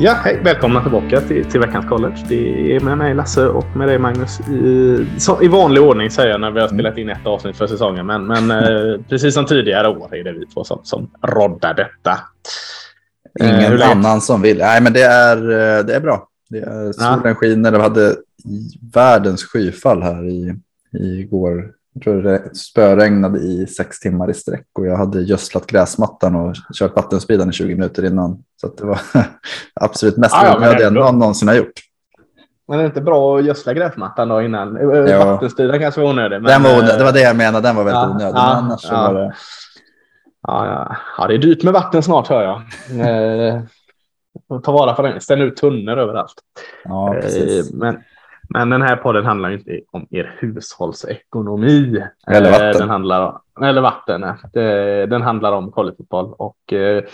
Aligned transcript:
Ja, 0.00 0.12
hej! 0.12 0.40
Välkomna 0.44 0.82
tillbaka 0.82 1.20
till, 1.20 1.44
till 1.44 1.60
veckans 1.60 1.86
college. 1.86 2.16
Det 2.28 2.76
är 2.76 2.80
med 2.80 2.98
mig 2.98 3.14
Lasse 3.14 3.48
och 3.48 3.76
med 3.76 3.88
dig 3.88 3.98
Magnus. 3.98 4.40
I, 4.40 5.06
så, 5.18 5.42
i 5.42 5.48
vanlig 5.48 5.82
ordning 5.82 6.10
säger 6.10 6.30
jag 6.30 6.40
när 6.40 6.50
vi 6.50 6.60
har 6.60 6.68
spelat 6.68 6.98
in 6.98 7.08
ett 7.08 7.26
avsnitt 7.26 7.56
för 7.56 7.66
säsongen. 7.66 8.06
Men, 8.06 8.26
men 8.26 8.50
eh, 8.50 9.00
precis 9.08 9.34
som 9.34 9.46
tidigare 9.46 9.88
år 9.88 10.14
är 10.14 10.24
det 10.24 10.32
vi 10.32 10.46
två 10.46 10.64
som, 10.64 10.80
som 10.82 11.10
roddar 11.22 11.74
detta. 11.74 12.20
Ingen 13.40 13.80
eh, 13.80 13.90
annan 13.90 14.20
som 14.20 14.42
vill. 14.42 14.58
Nej, 14.58 14.82
men 14.82 14.92
det 14.92 15.02
är, 15.02 15.36
eh, 15.36 15.84
det 15.84 15.94
är 15.94 16.00
bra. 16.00 16.28
Det 16.50 16.58
är, 16.58 16.92
solen 16.92 17.20
ja. 17.24 17.34
skiner. 17.34 17.72
Det 17.72 17.82
hade 17.82 18.16
världens 18.94 19.44
skyfall 19.44 20.02
här 20.02 20.28
i, 20.28 20.54
igår 20.92 21.70
jag 21.94 22.02
tror 22.02 22.22
det 22.22 22.56
spöregnade 22.56 23.38
i 23.38 23.66
sex 23.66 24.00
timmar 24.00 24.30
i 24.30 24.34
sträck 24.34 24.66
och 24.78 24.86
jag 24.86 24.96
hade 24.96 25.22
gödslat 25.22 25.66
gräsmattan 25.66 26.34
och 26.36 26.54
kört 26.74 26.96
vattenspridaren 26.96 27.50
i 27.50 27.52
20 27.52 27.74
minuter 27.74 28.04
innan. 28.04 28.44
Så 28.60 28.68
det 28.68 28.84
var 28.84 29.00
absolut 29.80 30.16
mest 30.16 30.34
ah, 30.34 30.56
onödiga 30.56 30.80
ja, 30.80 30.90
någon 30.90 31.18
någonsin 31.18 31.48
har 31.48 31.54
gjort. 31.54 31.72
Men 32.68 32.78
är 32.78 32.82
det 32.82 32.86
inte 32.86 33.00
bra 33.00 33.38
att 33.38 33.44
gödsla 33.44 33.74
gräsmattan 33.74 34.28
då 34.28 34.42
innan? 34.42 34.78
Ja. 35.08 35.24
Vattenspridaren 35.24 35.80
kanske 35.80 36.00
var 36.00 36.10
onödig. 36.10 36.42
Men... 36.42 36.44
Den 36.44 36.62
var 36.62 36.70
onödig. 36.78 36.98
Det 36.98 37.04
var 37.04 37.12
det 37.12 37.20
jag 37.20 37.36
menade, 37.36 37.68
den 37.68 37.76
var 37.76 37.84
väldigt 37.84 38.02
ja, 38.02 38.10
onödig. 38.10 38.36
Ja, 38.36 38.40
annars 38.40 38.86
ja. 38.90 39.12
var 39.12 39.20
det... 39.20 39.34
Ja, 40.42 40.66
ja. 40.66 40.96
ja, 41.18 41.26
det 41.26 41.34
är 41.34 41.38
dyrt 41.38 41.62
med 41.62 41.72
vatten 41.72 42.02
snart 42.02 42.28
hör 42.28 42.42
jag. 42.42 42.60
eh, 43.50 43.62
ta 44.62 44.72
vara 44.72 44.92
på 44.92 45.02
den. 45.02 45.20
Ställ 45.20 45.42
ut 45.42 45.56
tunnor 45.56 45.98
överallt. 45.98 46.34
Ja, 46.84 47.16
precis. 47.22 47.70
Eh, 47.70 47.76
men, 47.76 47.98
men 48.48 48.70
den 48.70 48.82
här 48.82 48.96
podden 48.96 49.24
handlar 49.24 49.50
inte 49.50 49.80
om 49.90 50.06
er 50.10 50.36
hushållsekonomi. 50.38 52.02
Eller 52.26 52.50
vatten. 52.50 52.80
Den 52.80 52.88
handlar, 52.88 53.40
eller 53.62 53.80
vatten. 53.80 54.24
Den 55.10 55.22
handlar 55.22 55.52
om 55.52 55.72
collegefotboll. 55.72 56.34
Och 56.38 56.72
eh, 56.72 57.04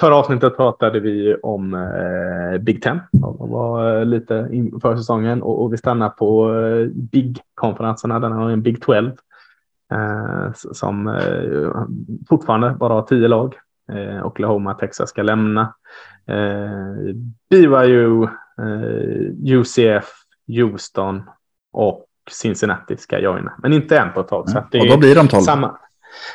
förra 0.00 0.16
avsnittet 0.16 0.56
pratade 0.56 1.00
vi 1.00 1.36
om 1.42 1.74
eh, 1.74 2.58
Big 2.60 2.82
Ten. 2.82 3.00
Och 3.22 3.48
var 3.48 3.98
eh, 3.98 4.04
lite 4.04 4.48
inför 4.52 4.96
säsongen. 4.96 5.42
Och 5.42 5.72
vi 5.72 5.76
stannar 5.76 6.08
på 6.08 6.50
Big-konferenserna. 6.94 8.20
Den 8.20 8.32
har 8.32 8.50
en 8.50 8.62
Big 8.62 8.82
12. 8.82 9.12
Som 10.54 11.18
fortfarande 12.28 12.70
bara 12.70 12.92
har 12.92 13.02
tio 13.02 13.28
lag. 13.28 13.54
Oklahoma, 14.24 14.74
Texas 14.74 15.08
ska 15.08 15.22
lämna. 15.22 15.74
BYU, 17.50 18.26
UCF, 19.46 20.23
Houston 20.46 21.22
och 21.72 22.04
Cincinnati 22.30 22.96
ska 22.96 23.18
joina. 23.18 23.52
Men 23.58 23.72
inte 23.72 23.98
än 23.98 24.12
på 24.12 24.20
ett 24.20 24.28
tag. 24.28 24.48
Det 24.70 24.80
och 24.80 24.88
då 24.88 24.96
blir 24.96 25.14
de 25.14 25.28
12. 25.28 25.42
Samma. 25.42 25.78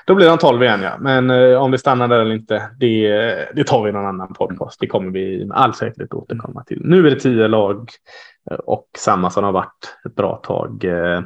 Då 0.05 0.15
blir 0.15 0.27
de 0.27 0.37
12 0.37 0.63
igen 0.63 0.81
ja. 0.81 0.97
Men 0.99 1.29
eh, 1.29 1.61
om 1.61 1.71
vi 1.71 1.77
stannar 1.77 2.07
där 2.07 2.19
eller 2.19 2.35
inte, 2.35 2.69
det, 2.79 3.09
det 3.55 3.63
tar 3.63 3.83
vi 3.83 3.89
i 3.89 3.93
någon 3.93 4.05
annan 4.05 4.33
podcast. 4.33 4.79
Det 4.79 4.87
kommer 4.87 5.11
vi 5.11 5.45
med 5.45 5.57
all 5.57 5.73
säkerhet 5.73 6.13
återkomma 6.13 6.63
till. 6.63 6.81
Nu 6.83 7.07
är 7.07 7.11
det 7.11 7.19
10 7.19 7.47
lag 7.47 7.89
eh, 8.51 8.57
och 8.57 8.87
samma 8.97 9.29
som 9.29 9.43
har 9.43 9.51
varit 9.51 9.97
ett 10.05 10.15
bra 10.15 10.35
tag. 10.35 10.83
Eh, 10.83 11.21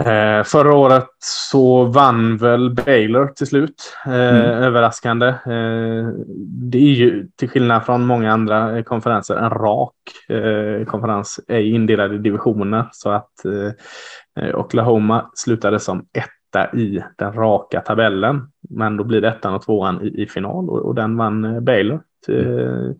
Eh, 0.00 0.42
förra 0.44 0.74
året 0.74 1.08
så 1.18 1.84
vann 1.84 2.36
väl 2.36 2.74
Baylor 2.74 3.26
till 3.26 3.46
slut. 3.46 3.94
Eh, 4.06 4.12
mm. 4.12 4.42
Överraskande. 4.42 5.26
Eh, 5.26 6.08
det 6.46 6.78
är 6.78 6.94
ju 6.94 7.28
till 7.36 7.48
skillnad 7.48 7.84
från 7.84 8.06
många 8.06 8.32
andra 8.32 8.82
konferenser 8.82 9.36
en 9.36 9.50
rak 9.50 9.94
eh, 10.28 10.86
konferens. 10.86 11.40
Är 11.48 11.60
indelad 11.60 12.14
i 12.14 12.18
divisioner 12.18 12.88
så 12.92 13.10
att 13.10 13.44
eh, 13.44 14.58
Oklahoma 14.58 15.30
slutade 15.34 15.80
som 15.80 16.06
etta 16.12 16.76
i 16.76 17.02
den 17.18 17.32
raka 17.32 17.80
tabellen. 17.80 18.52
Men 18.70 18.96
då 18.96 19.04
blir 19.04 19.20
det 19.20 19.28
ettan 19.28 19.54
och 19.54 19.62
tvåan 19.62 20.02
i, 20.02 20.22
i 20.22 20.26
final 20.26 20.70
och, 20.70 20.78
och 20.78 20.94
den 20.94 21.16
vann 21.16 21.44
eh, 21.44 21.60
Baylor. 21.60 22.00
Mm. 22.28 22.94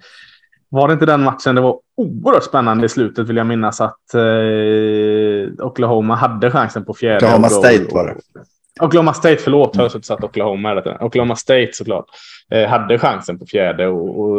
Var 0.69 0.89
det 0.89 0.95
inte 0.95 1.07
den 1.07 1.23
matchen 1.23 1.55
det 1.55 1.61
var 1.61 1.81
oerhört 1.97 2.45
spännande 2.45 2.87
i 2.87 2.89
slutet 2.89 3.29
vill 3.29 3.37
jag 3.37 3.47
minnas 3.47 3.81
att 3.81 4.15
eh, 4.15 5.67
Oklahoma 5.67 6.15
hade 6.15 6.51
chansen 6.51 6.85
på 6.85 6.95
fjärde. 6.95 7.17
Oklahoma 7.17 7.49
State 7.49 7.87
var 7.91 8.07
det. 8.07 8.43
Oklahoma 8.81 9.15
State, 9.15 9.37
förlåt, 9.37 9.75
mm. 9.75 9.85
jag 9.85 9.91
har 9.93 10.01
satt 10.01 10.25
Oklahoma. 10.25 10.83
Oklahoma 11.01 11.37
State 11.37 11.71
såklart. 11.73 12.07
Eh, 12.51 12.69
hade 12.69 12.99
chansen 12.99 13.39
på 13.39 13.47
fjärde 13.47 13.89
och, 13.89 14.21
och, 14.21 14.39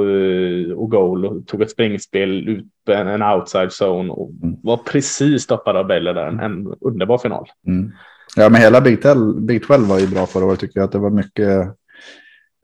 och 0.76 0.92
goal 0.92 1.26
och 1.26 1.48
tog 1.48 1.62
ett 1.62 1.72
springspel 1.72 2.50
ut 2.50 2.66
en, 2.90 3.08
en 3.08 3.24
outside 3.24 3.70
zone 3.82 4.10
och 4.10 4.32
mm. 4.44 4.56
var 4.64 4.78
precis 4.78 5.44
stoppad 5.44 5.78
av 5.78 5.88
Baylor 5.88 6.14
där. 6.14 6.28
En, 6.28 6.40
en 6.40 6.74
underbar 6.82 7.18
final. 7.18 7.48
Mm. 7.68 7.92
Ja, 8.36 8.50
men 8.50 8.62
hela 8.62 8.82
Big 8.82 9.02
12, 9.02 9.42
Big 9.42 9.68
12 9.68 9.88
var 9.88 10.00
ju 10.00 10.08
bra 10.08 10.26
förra 10.26 10.46
året 10.46 10.60
tycker 10.60 10.80
jag. 10.80 10.86
Att 10.86 10.92
det 10.92 11.00
var 11.00 11.10
mycket, 11.10 11.60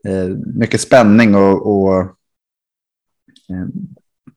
eh, 0.08 0.28
mycket 0.54 0.80
spänning 0.80 1.34
och, 1.34 1.66
och 1.66 2.00
eh, 3.50 3.66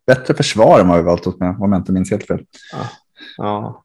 bättre 0.07 0.33
försvar 0.33 0.79
än 0.79 0.87
vad 0.87 0.97
vi 0.97 1.03
valt 1.03 1.27
oss 1.27 1.39
med, 1.39 1.55
om 1.59 1.71
jag 1.71 1.79
inte 1.79 1.91
minns 1.91 2.11
helt 2.11 2.27
fel. 2.27 2.45
Ja. 2.71 2.79
ja. 3.37 3.83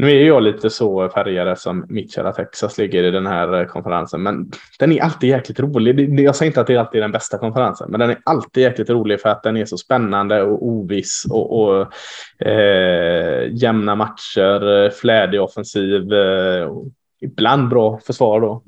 Nu 0.00 0.10
är 0.10 0.26
jag 0.26 0.42
lite 0.42 0.70
så 0.70 1.08
färgad 1.08 1.58
som 1.58 1.86
Mitchell 1.88 2.32
Texas 2.32 2.78
ligger 2.78 3.04
i 3.04 3.10
den 3.10 3.26
här 3.26 3.64
konferensen, 3.64 4.22
men 4.22 4.50
den 4.78 4.92
är 4.92 5.02
alltid 5.02 5.30
jäkligt 5.30 5.60
rolig. 5.60 6.20
Jag 6.20 6.36
säger 6.36 6.50
inte 6.50 6.60
att 6.60 6.66
det 6.66 6.74
är 6.74 6.78
alltid 6.78 7.02
den 7.02 7.12
bästa 7.12 7.38
konferensen, 7.38 7.90
men 7.90 8.00
den 8.00 8.10
är 8.10 8.18
alltid 8.24 8.62
jäkligt 8.62 8.90
rolig 8.90 9.20
för 9.20 9.28
att 9.28 9.42
den 9.42 9.56
är 9.56 9.64
så 9.64 9.78
spännande 9.78 10.42
och 10.42 10.66
oviss 10.66 11.26
och, 11.30 11.60
och 11.60 11.92
eh, 12.46 13.48
jämna 13.52 13.94
matcher, 13.94 14.90
flädig 14.90 15.42
offensiv, 15.42 16.12
eh, 16.12 16.68
ibland 17.20 17.68
bra 17.68 18.00
försvar 18.06 18.40
då. 18.40 18.62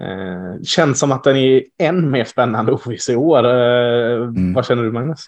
Eh, 0.00 0.62
känns 0.62 0.98
som 0.98 1.12
att 1.12 1.24
den 1.24 1.36
är 1.36 1.62
än 1.78 2.10
mer 2.10 2.24
spännande 2.24 2.72
och 2.72 2.86
oviss 2.86 3.08
i 3.08 3.16
år. 3.16 3.44
Eh, 3.44 4.16
mm. 4.16 4.52
Vad 4.52 4.66
känner 4.66 4.82
du 4.82 4.92
Magnus? 4.92 5.24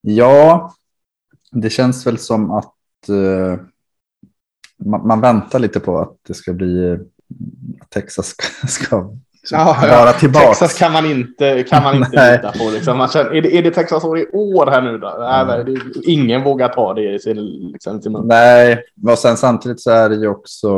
Ja, 0.00 0.74
det 1.52 1.70
känns 1.70 2.06
väl 2.06 2.18
som 2.18 2.50
att 2.50 2.74
uh, 3.08 3.56
man, 4.84 5.06
man, 5.06 5.20
väntar 5.20 5.58
lite 5.58 5.80
på 5.80 5.98
att 5.98 6.16
det 6.28 6.34
ska 6.34 6.52
bli 6.52 6.98
att 7.80 7.90
Texas 7.90 8.34
ska, 8.68 9.14
ska 9.44 9.56
ja, 9.56 9.76
vara 9.82 10.12
tillbaka. 10.12 10.46
Texas 10.46 10.78
kan 10.78 10.92
man 10.92 11.06
inte, 11.06 11.62
kan 11.62 11.82
man 11.82 11.96
inte 11.96 12.32
lita 12.32 12.52
på. 12.52 12.70
Liksom. 12.70 12.98
Man 12.98 13.08
känner, 13.08 13.34
är, 13.34 13.42
det, 13.42 13.58
är 13.58 13.62
det 13.62 13.70
Texas 13.70 14.04
år 14.04 14.18
i 14.18 14.26
år 14.32 14.66
här 14.66 14.82
nu 14.82 14.98
då? 14.98 15.16
Nej, 15.18 15.46
nej, 15.46 15.64
det, 15.64 16.00
ingen 16.10 16.44
vågar 16.44 16.68
ta 16.68 16.94
det 16.94 17.14
i 17.14 17.18
sin, 17.18 17.36
liksom, 17.72 18.02
sin 18.02 18.12
Nej, 18.12 18.84
och 19.06 19.18
sen 19.18 19.36
samtidigt 19.36 19.80
så 19.80 19.90
är 19.90 20.08
det 20.08 20.16
ju 20.16 20.28
också 20.28 20.68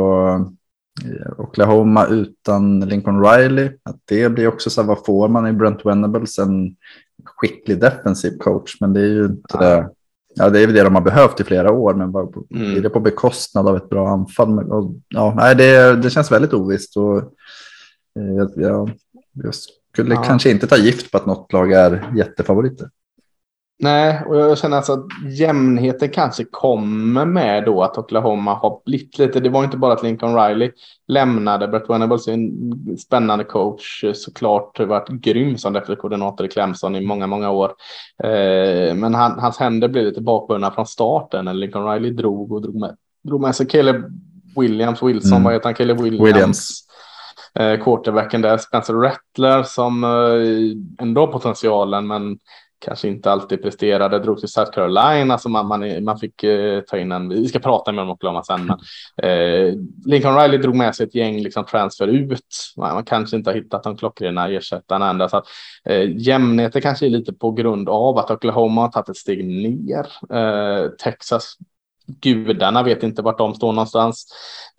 eh, 1.05 1.39
Oklahoma 1.39 2.05
utan 2.05 2.79
Lincoln 2.79 3.25
Riley. 3.25 3.71
Att 3.83 3.99
det 4.05 4.29
blir 4.29 4.47
också 4.47 4.69
så 4.69 4.81
här, 4.81 4.87
vad 4.87 5.05
får 5.05 5.27
man 5.27 5.47
i 5.47 5.53
Brent 5.53 5.85
Venables? 5.85 6.39
En 6.39 6.75
skicklig 7.43 7.79
defensiv 7.79 8.37
coach, 8.37 8.77
men 8.81 8.93
det 8.93 8.99
är 8.99 9.13
ju 9.13 9.25
inte 9.25 9.57
ja. 9.59 9.89
Ja, 10.35 10.49
det 10.49 10.59
är 10.59 10.65
väl 10.67 10.75
det 10.75 10.83
de 10.83 10.95
har 10.95 11.01
behövt 11.01 11.39
i 11.39 11.43
flera 11.43 11.71
år, 11.71 11.93
men 11.93 12.11
bara 12.11 12.25
på, 12.25 12.45
mm. 12.55 12.77
är 12.77 12.81
det 12.81 12.89
på 12.89 12.99
bekostnad 12.99 13.67
av 13.67 13.77
ett 13.77 13.89
bra 13.89 14.09
anfall? 14.09 14.71
Och, 14.71 14.95
ja, 15.09 15.33
nej, 15.37 15.55
det, 15.55 15.95
det 15.95 16.09
känns 16.09 16.31
väldigt 16.31 16.53
ovisst. 16.53 16.97
Och, 16.97 17.17
eh, 18.19 18.47
ja, 18.55 18.87
jag 19.33 19.53
skulle 19.93 20.15
ja. 20.15 20.23
kanske 20.23 20.51
inte 20.51 20.67
ta 20.67 20.77
gift 20.77 21.11
på 21.11 21.17
att 21.17 21.25
något 21.25 21.53
lag 21.53 21.71
är 21.71 22.13
jättefavoriter. 22.17 22.89
Nej, 23.83 24.21
och 24.27 24.35
jag 24.35 24.57
känner 24.57 24.77
alltså 24.77 24.93
att 24.93 25.05
jämnheten 25.39 26.09
kanske 26.09 26.43
kommer 26.43 27.25
med 27.25 27.65
då 27.65 27.83
att 27.83 27.97
Oklahoma 27.97 28.53
har 28.53 28.81
blivit 28.85 29.17
lite. 29.19 29.39
Det 29.39 29.49
var 29.49 29.63
inte 29.63 29.77
bara 29.77 29.93
att 29.93 30.03
Lincoln 30.03 30.35
Riley 30.35 30.71
lämnade. 31.07 31.67
Brett 31.67 31.89
Venables 31.89 32.27
är 32.27 32.33
en 32.33 32.97
spännande 32.97 33.43
coach, 33.43 34.03
såklart 34.13 34.79
varit 34.79 35.09
grym 35.09 35.57
som 35.57 35.73
defensiv 35.73 35.95
koordinator 35.95 36.45
i 36.45 36.49
Clemson 36.49 36.95
i 36.95 37.05
många, 37.05 37.27
många 37.27 37.51
år. 37.51 37.73
Eh, 38.23 38.95
men 38.95 39.13
han, 39.15 39.39
hans 39.39 39.57
händer 39.57 39.87
blev 39.87 40.05
lite 40.05 40.21
bakbundna 40.21 40.71
från 40.71 40.85
starten 40.85 41.45
när 41.45 41.53
Lincoln 41.53 41.93
Riley 41.93 42.11
drog 42.11 42.51
och 42.51 42.61
drog 42.61 42.75
med, 42.75 42.95
drog 43.23 43.41
med 43.41 43.55
sig 43.55 43.67
Caleb 43.67 44.03
Williams, 44.55 45.03
Wilson, 45.03 45.31
mm. 45.31 45.43
vad 45.43 45.53
heter 45.53 45.65
han? 45.65 45.73
Caleb 45.73 46.01
Williams. 46.01 46.27
Williams. 46.27 46.83
Eh, 47.59 47.83
quarterbacken 47.83 48.41
där, 48.41 48.57
Spencer 48.57 48.93
Rattler 48.93 49.63
som 49.63 50.03
eh, 50.03 51.03
ändå 51.03 51.21
har 51.21 51.27
potentialen 51.27 52.07
men 52.07 52.37
kanske 52.83 53.07
inte 53.07 53.31
alltid 53.31 53.61
presterade, 53.61 54.19
drog 54.19 54.39
till 54.39 54.49
South 54.49 54.71
Carolina 54.71 55.37
så 55.37 55.49
man, 55.49 55.67
man, 55.67 56.03
man 56.03 56.17
fick 56.17 56.43
eh, 56.43 56.81
ta 56.81 56.97
in 56.97 57.11
en, 57.11 57.29
vi 57.29 57.47
ska 57.47 57.59
prata 57.59 57.91
mer 57.91 58.01
om 58.01 58.09
Oklahoma 58.09 58.43
sen, 58.43 58.65
men 58.65 58.77
eh, 59.31 59.73
Lincoln 60.05 60.35
Riley 60.35 60.57
drog 60.57 60.75
med 60.75 60.95
sig 60.95 61.05
ett 61.05 61.15
gäng 61.15 61.41
liksom 61.41 61.65
transfer 61.65 62.07
ut. 62.07 62.73
Man, 62.77 62.93
man 62.93 63.05
kanske 63.05 63.37
inte 63.37 63.49
har 63.49 63.55
hittat 63.55 63.83
de 63.83 63.97
klockrena 63.97 64.49
ersättarna 64.49 65.09
ända 65.09 65.29
så 65.29 65.37
att 65.37 65.47
eh, 65.85 66.17
jämnheten 66.17 66.81
kanske 66.81 67.05
är 67.05 67.09
lite 67.09 67.33
på 67.33 67.51
grund 67.51 67.89
av 67.89 68.17
att 68.17 68.31
Oklahoma 68.31 68.81
har 68.81 68.89
tagit 68.89 69.09
ett 69.09 69.17
steg 69.17 69.45
ner. 69.45 70.07
Eh, 70.37 70.89
Texas 70.89 71.57
gudarna 72.07 72.83
vet 72.83 73.03
inte 73.03 73.21
vart 73.21 73.37
de 73.37 73.55
står 73.55 73.73
någonstans. 73.73 74.27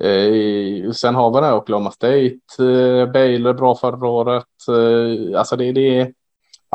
Eh, 0.00 0.90
sen 0.90 1.14
har 1.14 1.34
vi 1.34 1.46
det 1.46 1.54
Oklahoma 1.54 1.90
State, 1.90 2.38
eh, 2.58 3.12
Baylor 3.12 3.52
bra 3.52 3.74
förra 3.74 4.08
året. 4.08 4.44
Eh, 4.68 5.38
alltså 5.38 5.56
det, 5.56 5.72
det 5.72 6.00
är 6.00 6.12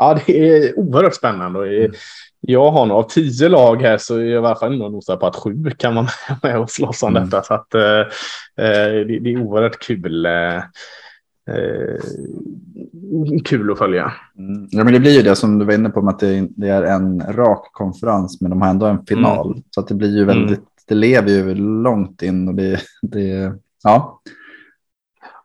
ja, 0.00 0.18
det 0.26 0.48
är 0.48 0.78
oerhört 0.78 1.14
spännande. 1.14 1.76
Mm. 1.76 1.92
Jag 2.40 2.70
har 2.70 2.86
nog 2.86 2.96
av 2.96 3.02
tio 3.02 3.48
lag 3.48 3.82
här 3.82 3.98
så 3.98 4.16
är 4.16 4.20
jag 4.20 4.30
i 4.30 4.36
alla 4.36 4.56
fall 4.56 4.78
nosar 4.78 5.16
på 5.16 5.26
att 5.26 5.36
sju 5.36 5.70
kan 5.78 5.94
man 5.94 6.06
med 6.42 6.58
och 6.58 6.70
slåss 6.70 7.02
om 7.02 7.16
mm. 7.16 7.24
detta. 7.24 7.42
Så 7.42 7.54
att, 7.54 7.74
eh, 7.74 8.00
eh, 8.56 9.06
det, 9.06 9.18
det, 9.20 9.32
är 9.32 9.42
oerhört 9.42 9.78
kul. 9.78 10.26
Eh, 10.26 10.56
eh, 11.54 12.00
kul 13.44 13.72
att 13.72 13.78
följa. 13.78 14.12
Mm. 14.38 14.68
Ja, 14.70 14.84
men 14.84 14.92
det 14.92 15.00
blir 15.00 15.16
ju 15.16 15.22
det 15.22 15.36
som 15.36 15.58
du 15.58 15.64
var 15.64 15.74
inne 15.74 15.90
på, 15.90 16.02
med 16.02 16.14
att 16.14 16.20
det, 16.20 16.48
det 16.50 16.68
är 16.68 16.82
en 16.82 17.20
rak 17.20 17.68
konferens, 17.72 18.40
men 18.40 18.50
de 18.50 18.62
har 18.62 18.68
ändå 18.68 18.86
en 18.86 19.06
final. 19.06 19.46
Mm. 19.46 19.62
Så 19.70 19.80
att 19.80 19.88
det 19.88 19.94
blir 19.94 20.16
ju 20.16 20.24
väldigt, 20.24 20.58
mm. 20.58 20.70
det 20.88 20.94
lever 20.94 21.30
ju 21.30 21.54
långt 21.54 22.22
in 22.22 22.48
och 22.48 22.54
det, 22.54 22.80
det 23.02 23.52
ja. 23.84 24.20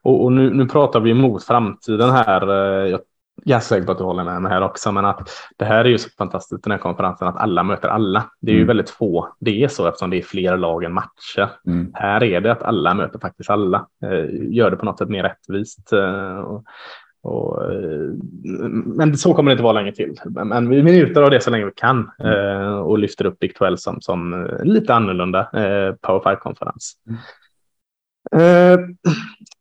Och, 0.01 0.23
och 0.23 0.31
nu, 0.31 0.53
nu 0.53 0.65
pratar 0.65 0.99
vi 0.99 1.13
mot 1.13 1.43
framtiden 1.43 2.09
här. 2.09 2.41
Eh, 2.85 2.99
jag 3.43 3.51
ganska 3.51 3.75
säker 3.75 3.85
på 3.85 3.91
att 3.91 3.97
du 3.97 4.03
håller 4.03 4.23
med 4.23 4.41
mig 4.41 4.51
här 4.51 4.61
också, 4.61 4.91
men 4.91 5.05
att 5.05 5.29
det 5.57 5.65
här 5.65 5.85
är 5.85 5.89
ju 5.89 5.97
så 5.97 6.09
fantastiskt 6.17 6.63
den 6.63 6.71
här 6.71 6.79
konferensen 6.79 7.27
att 7.27 7.37
alla 7.37 7.63
möter 7.63 7.87
alla. 7.87 8.31
Det 8.41 8.51
är 8.51 8.55
mm. 8.55 8.61
ju 8.61 8.67
väldigt 8.67 8.89
få. 8.89 9.35
Det 9.39 9.63
är 9.63 9.67
så 9.67 9.87
eftersom 9.87 10.09
det 10.09 10.17
är 10.17 10.21
fler 10.21 10.57
lag 10.57 10.83
än 10.83 10.93
matcher. 10.93 11.49
Mm. 11.67 11.91
Här 11.93 12.23
är 12.23 12.41
det 12.41 12.51
att 12.51 12.63
alla 12.63 12.93
möter 12.93 13.19
faktiskt 13.19 13.49
alla. 13.49 13.87
Eh, 14.03 14.53
gör 14.55 14.71
det 14.71 14.77
på 14.77 14.85
något 14.85 14.97
sätt 14.97 15.09
mer 15.09 15.23
rättvist. 15.23 15.93
Eh, 15.93 16.37
och, 16.37 16.63
och, 17.21 17.71
eh, 17.71 18.09
men 18.85 19.17
så 19.17 19.33
kommer 19.33 19.51
det 19.51 19.53
inte 19.53 19.63
vara 19.63 19.73
länge 19.73 19.91
till. 19.91 20.15
Men 20.25 20.69
vi 20.69 20.83
njuter 20.83 21.21
av 21.21 21.31
det 21.31 21.39
så 21.39 21.49
länge 21.49 21.65
vi 21.65 21.71
kan 21.75 22.11
mm. 22.19 22.73
och 22.73 22.99
lyfter 22.99 23.25
upp 23.25 23.39
Big 23.39 23.55
12 23.55 23.75
som, 23.75 24.01
som 24.01 24.49
lite 24.63 24.93
annorlunda 24.93 25.49
Power 26.01 26.19
5-konferens. 26.19 26.93
Eh, 28.31 28.79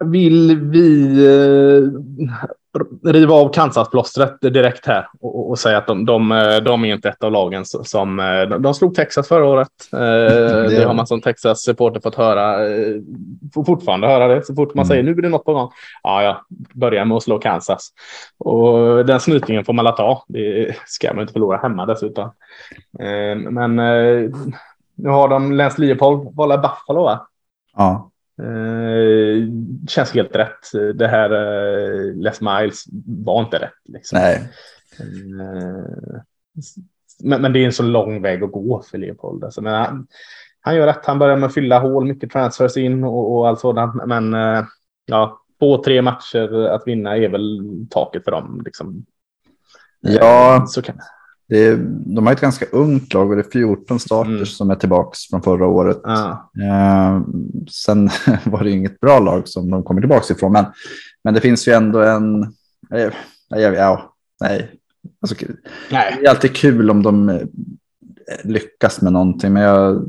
vill 0.04 0.60
vi 0.60 1.08
riva 3.04 3.34
av 3.34 3.52
Kansas-plåstret 3.52 4.40
direkt 4.40 4.86
här 4.86 5.08
och, 5.20 5.50
och, 5.50 5.58
säga 5.58 5.78
att 5.78 5.86
de, 5.86 6.04
de, 6.04 6.28
de, 6.64 6.84
är 6.84 6.94
inte 6.94 7.08
ett 7.08 7.24
av 7.24 7.32
lagen 7.32 7.64
som... 7.64 8.16
De, 8.50 8.62
de 8.62 8.74
slog 8.74 8.94
Texas 8.94 9.28
förra 9.28 9.44
året. 9.44 9.68
det, 9.90 10.68
det 10.68 10.84
har 10.84 10.94
man 10.94 11.06
som 11.06 11.20
Texas-supporter 11.20 12.00
fått 12.00 12.14
höra. 12.14 12.56
Får 13.54 13.64
fortfarande 13.64 14.06
höra 14.06 14.28
det 14.28 14.46
så 14.46 14.54
fort 14.54 14.74
man 14.74 14.82
mm. 14.82 14.88
säger 14.88 15.02
nu 15.02 15.14
blir 15.14 15.22
det 15.22 15.28
något 15.28 15.44
på 15.44 15.52
gång. 15.52 15.70
Ja, 16.02 16.22
ja, 16.22 16.44
börja 16.74 17.04
med 17.04 17.16
att 17.16 17.22
slå 17.22 17.38
Kansas. 17.38 17.88
Och 18.38 19.06
den 19.06 19.20
snytningen 19.20 19.64
får 19.64 19.72
man 19.72 19.84
la 19.84 19.92
ta. 19.92 20.24
Det 20.28 20.76
ska 20.86 21.14
man 21.14 21.20
inte 21.20 21.32
förlora 21.32 21.58
hemma 21.58 21.86
dessutom. 21.86 22.30
Men 23.50 23.76
nu 24.94 25.08
har 25.08 25.28
de 25.28 25.52
Lance 25.52 25.80
Leopold, 25.80 26.36
var 26.36 26.58
Buffalo 26.58 27.02
va? 27.02 27.26
Ja. 27.76 28.10
Eh, 28.42 29.48
känns 29.88 30.12
helt 30.12 30.36
rätt. 30.36 30.94
Det 30.94 31.06
här 31.06 31.30
eh, 31.30 32.14
Les 32.14 32.40
Miles 32.40 32.84
var 33.06 33.40
inte 33.40 33.58
rätt. 33.58 33.72
Liksom. 33.84 34.18
Nej. 34.18 34.52
Eh, 35.00 36.20
men, 37.22 37.42
men, 37.42 37.52
det 37.52 37.58
är 37.58 37.64
en 37.66 37.72
så 37.72 37.82
lång 37.82 38.22
väg 38.22 38.42
att 38.42 38.52
gå 38.52 38.82
för 38.82 38.98
Leopold. 38.98 39.44
Alltså, 39.44 39.62
men 39.62 39.74
han, 39.74 40.06
han 40.60 40.76
gör 40.76 40.86
rätt. 40.86 41.06
Han 41.06 41.18
börjar 41.18 41.36
med 41.36 41.46
att 41.46 41.54
fylla 41.54 41.78
hål, 41.78 42.04
mycket 42.04 42.30
transfers 42.30 42.76
in 42.76 43.04
och, 43.04 43.36
och 43.36 43.48
allt 43.48 43.60
sådant. 43.60 44.06
Men 44.06 44.34
eh, 44.34 44.64
ja, 45.06 45.40
två, 45.58 45.82
tre 45.82 46.02
matcher 46.02 46.66
att 46.66 46.86
vinna 46.86 47.16
är 47.16 47.28
väl 47.28 47.60
taket 47.90 48.24
för 48.24 48.30
dem. 48.30 48.62
Liksom. 48.64 49.06
Ja, 50.00 50.64
så 50.68 50.82
kan 50.82 50.98
det 51.48 51.64
är, 51.64 51.76
de 51.86 52.26
har 52.26 52.32
ett 52.32 52.40
ganska 52.40 52.66
ungt 52.66 53.14
lag 53.14 53.30
och 53.30 53.36
det 53.36 53.42
är 53.42 53.50
14 53.50 54.00
starters 54.00 54.32
mm. 54.32 54.46
som 54.46 54.70
är 54.70 54.74
tillbaka 54.74 55.16
från 55.30 55.42
förra 55.42 55.66
året. 55.66 56.00
Ja. 56.04 56.50
Eh, 56.62 57.20
sen 57.70 58.10
var 58.44 58.64
det 58.64 58.70
inget 58.70 59.00
bra 59.00 59.18
lag 59.18 59.48
som 59.48 59.70
de 59.70 59.82
kommer 59.82 60.00
tillbaka 60.00 60.34
ifrån, 60.34 60.52
men, 60.52 60.64
men 61.24 61.34
det 61.34 61.40
finns 61.40 61.68
ju 61.68 61.72
ändå 61.72 62.02
en... 62.02 62.42
Eh, 62.94 63.12
ja, 63.48 64.14
nej. 64.40 64.70
Alltså, 65.20 65.46
nej. 65.90 66.16
Det 66.20 66.26
är 66.26 66.30
alltid 66.30 66.56
kul 66.56 66.90
om 66.90 67.02
de 67.02 67.28
eh, 67.28 67.42
lyckas 68.44 69.00
med 69.00 69.12
någonting, 69.12 69.52
men 69.52 69.62
jag... 69.62 70.06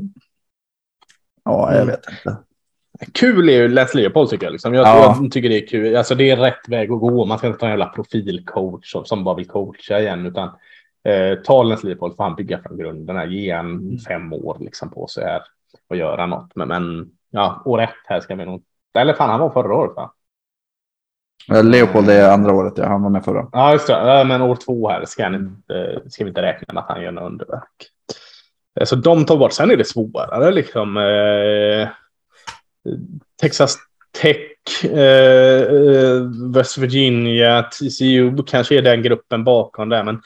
Ja, 1.44 1.72
jag 1.72 1.82
mm. 1.82 1.86
vet 1.86 2.04
inte. 2.10 2.36
Kul 3.12 3.48
är 3.48 3.52
ju 3.52 3.68
Les 3.68 3.94
Leopold 3.94 4.30
tycker 4.30 4.46
jag. 4.46 4.52
Liksom. 4.52 4.74
Jag, 4.74 4.86
ja. 4.86 5.18
jag, 5.20 5.32
tycker 5.32 5.48
det 5.48 5.62
är 5.62 5.66
kul. 5.66 5.96
Alltså, 5.96 6.14
det 6.14 6.30
är 6.30 6.36
rätt 6.36 6.68
väg 6.68 6.92
att 6.92 7.00
gå. 7.00 7.24
Man 7.24 7.38
ska 7.38 7.46
inte 7.46 7.58
ta 7.58 7.66
en 7.66 7.70
jävla 7.70 7.86
profilcoach 7.86 8.92
som, 8.92 9.04
som 9.04 9.24
bara 9.24 9.34
vill 9.34 9.46
coacha 9.46 10.00
igen, 10.00 10.26
utan 10.26 10.50
Eh, 11.06 11.38
Talens 11.38 11.84
Leopold 11.84 12.16
får 12.16 12.24
han 12.24 12.34
bygga 12.34 12.58
från 12.62 12.78
grunden. 12.78 13.16
Här, 13.16 13.26
ge 13.26 13.50
en 13.50 13.70
mm. 13.70 13.98
fem 13.98 14.32
år 14.32 14.56
liksom 14.60 14.90
på 14.90 15.06
sig 15.06 15.24
här 15.24 15.42
och 15.88 15.96
göra 15.96 16.26
något. 16.26 16.50
Men, 16.54 16.68
men 16.68 17.10
ja, 17.30 17.62
år 17.64 17.82
ett 17.82 17.90
här 18.04 18.20
ska 18.20 18.34
vi 18.34 18.44
nog. 18.44 18.62
Eller 18.98 19.14
fan, 19.14 19.30
han 19.30 19.40
var 19.40 19.50
förra 19.50 19.74
året 19.74 19.96
va? 19.96 20.12
Leopold 21.62 22.10
är 22.10 22.30
andra 22.30 22.52
året, 22.52 22.72
ja. 22.76 22.86
Han 22.86 23.02
var 23.02 23.10
med 23.10 23.24
förra. 23.24 23.48
Ja, 23.52 23.72
just 23.72 23.86
det. 23.86 24.24
Men 24.26 24.42
år 24.42 24.56
två 24.56 24.88
här 24.88 25.04
ska, 25.04 25.22
han 25.22 25.34
inte, 25.34 26.02
ska 26.10 26.24
vi 26.24 26.28
inte 26.28 26.42
räkna 26.42 26.74
med 26.74 26.82
att 26.82 26.88
han 26.88 27.02
gör 27.02 27.12
något 27.12 27.30
underverk. 27.30 27.90
Eh, 28.80 28.84
så 28.84 28.96
de 28.96 29.26
tar 29.26 29.36
bort. 29.36 29.52
Sen 29.52 29.70
är 29.70 29.76
det 29.76 29.84
svårare 29.84 30.52
liksom. 30.52 30.96
Eh, 30.96 31.88
Texas 33.40 33.76
Tech, 34.22 34.84
eh, 34.84 35.62
eh 35.62 36.22
West 36.54 36.78
Virginia, 36.78 37.62
TCU 37.62 38.42
kanske 38.46 38.78
är 38.78 38.82
den 38.82 39.02
gruppen 39.02 39.44
bakom 39.44 39.88
där. 39.88 40.04
Men 40.04 40.22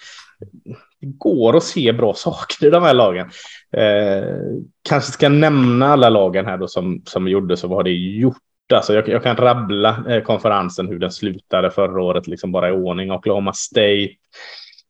det 1.00 1.06
går 1.06 1.56
att 1.56 1.64
se 1.64 1.92
bra 1.92 2.14
saker 2.16 2.66
i 2.66 2.70
de 2.70 2.82
här 2.82 2.94
lagen. 2.94 3.30
Eh, 3.72 4.62
kanske 4.88 5.12
ska 5.12 5.28
nämna 5.28 5.86
alla 5.86 6.08
lagen 6.08 6.46
här 6.46 6.58
då 6.58 6.68
som, 6.68 7.02
som 7.06 7.28
gjorde 7.28 7.56
så 7.56 7.68
vad 7.68 7.84
det 7.84 7.90
gjort. 7.90 8.36
Alltså 8.74 8.94
jag, 8.94 9.08
jag 9.08 9.22
kan 9.22 9.36
rabbla 9.36 10.04
eh, 10.08 10.22
konferensen 10.22 10.88
hur 10.88 10.98
den 10.98 11.10
slutade 11.10 11.70
förra 11.70 12.02
året, 12.02 12.26
liksom 12.26 12.52
bara 12.52 12.68
i 12.68 12.72
ordning. 12.72 13.12
Oklahoma 13.12 13.52
State, 13.52 14.10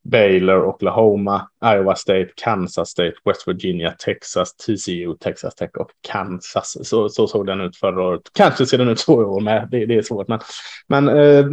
Baylor, 0.05 0.65
Oklahoma, 0.65 1.49
Iowa 1.65 1.95
State, 1.95 2.29
Kansas 2.37 2.91
State, 2.91 3.15
West 3.25 3.49
Virginia, 3.49 3.95
Texas, 3.99 4.57
TCU, 4.57 5.15
Texas 5.21 5.55
Tech 5.55 5.71
och 5.75 5.91
Kansas. 6.09 6.89
Så, 6.89 7.09
så 7.09 7.27
såg 7.27 7.47
den 7.47 7.61
ut 7.61 7.77
förra 7.77 8.03
året. 8.03 8.23
Kanske 8.33 8.67
ser 8.67 8.79
den 8.79 8.89
ut 8.89 9.01
så 9.01 9.23
i 9.23 9.25
år 9.25 9.41
med. 9.41 9.69
Det, 9.71 9.87
det 9.87 9.95
är 9.95 10.03
svårt. 10.03 10.29
Men, 10.29 10.41
men 10.89 11.09
eh, 11.09 11.47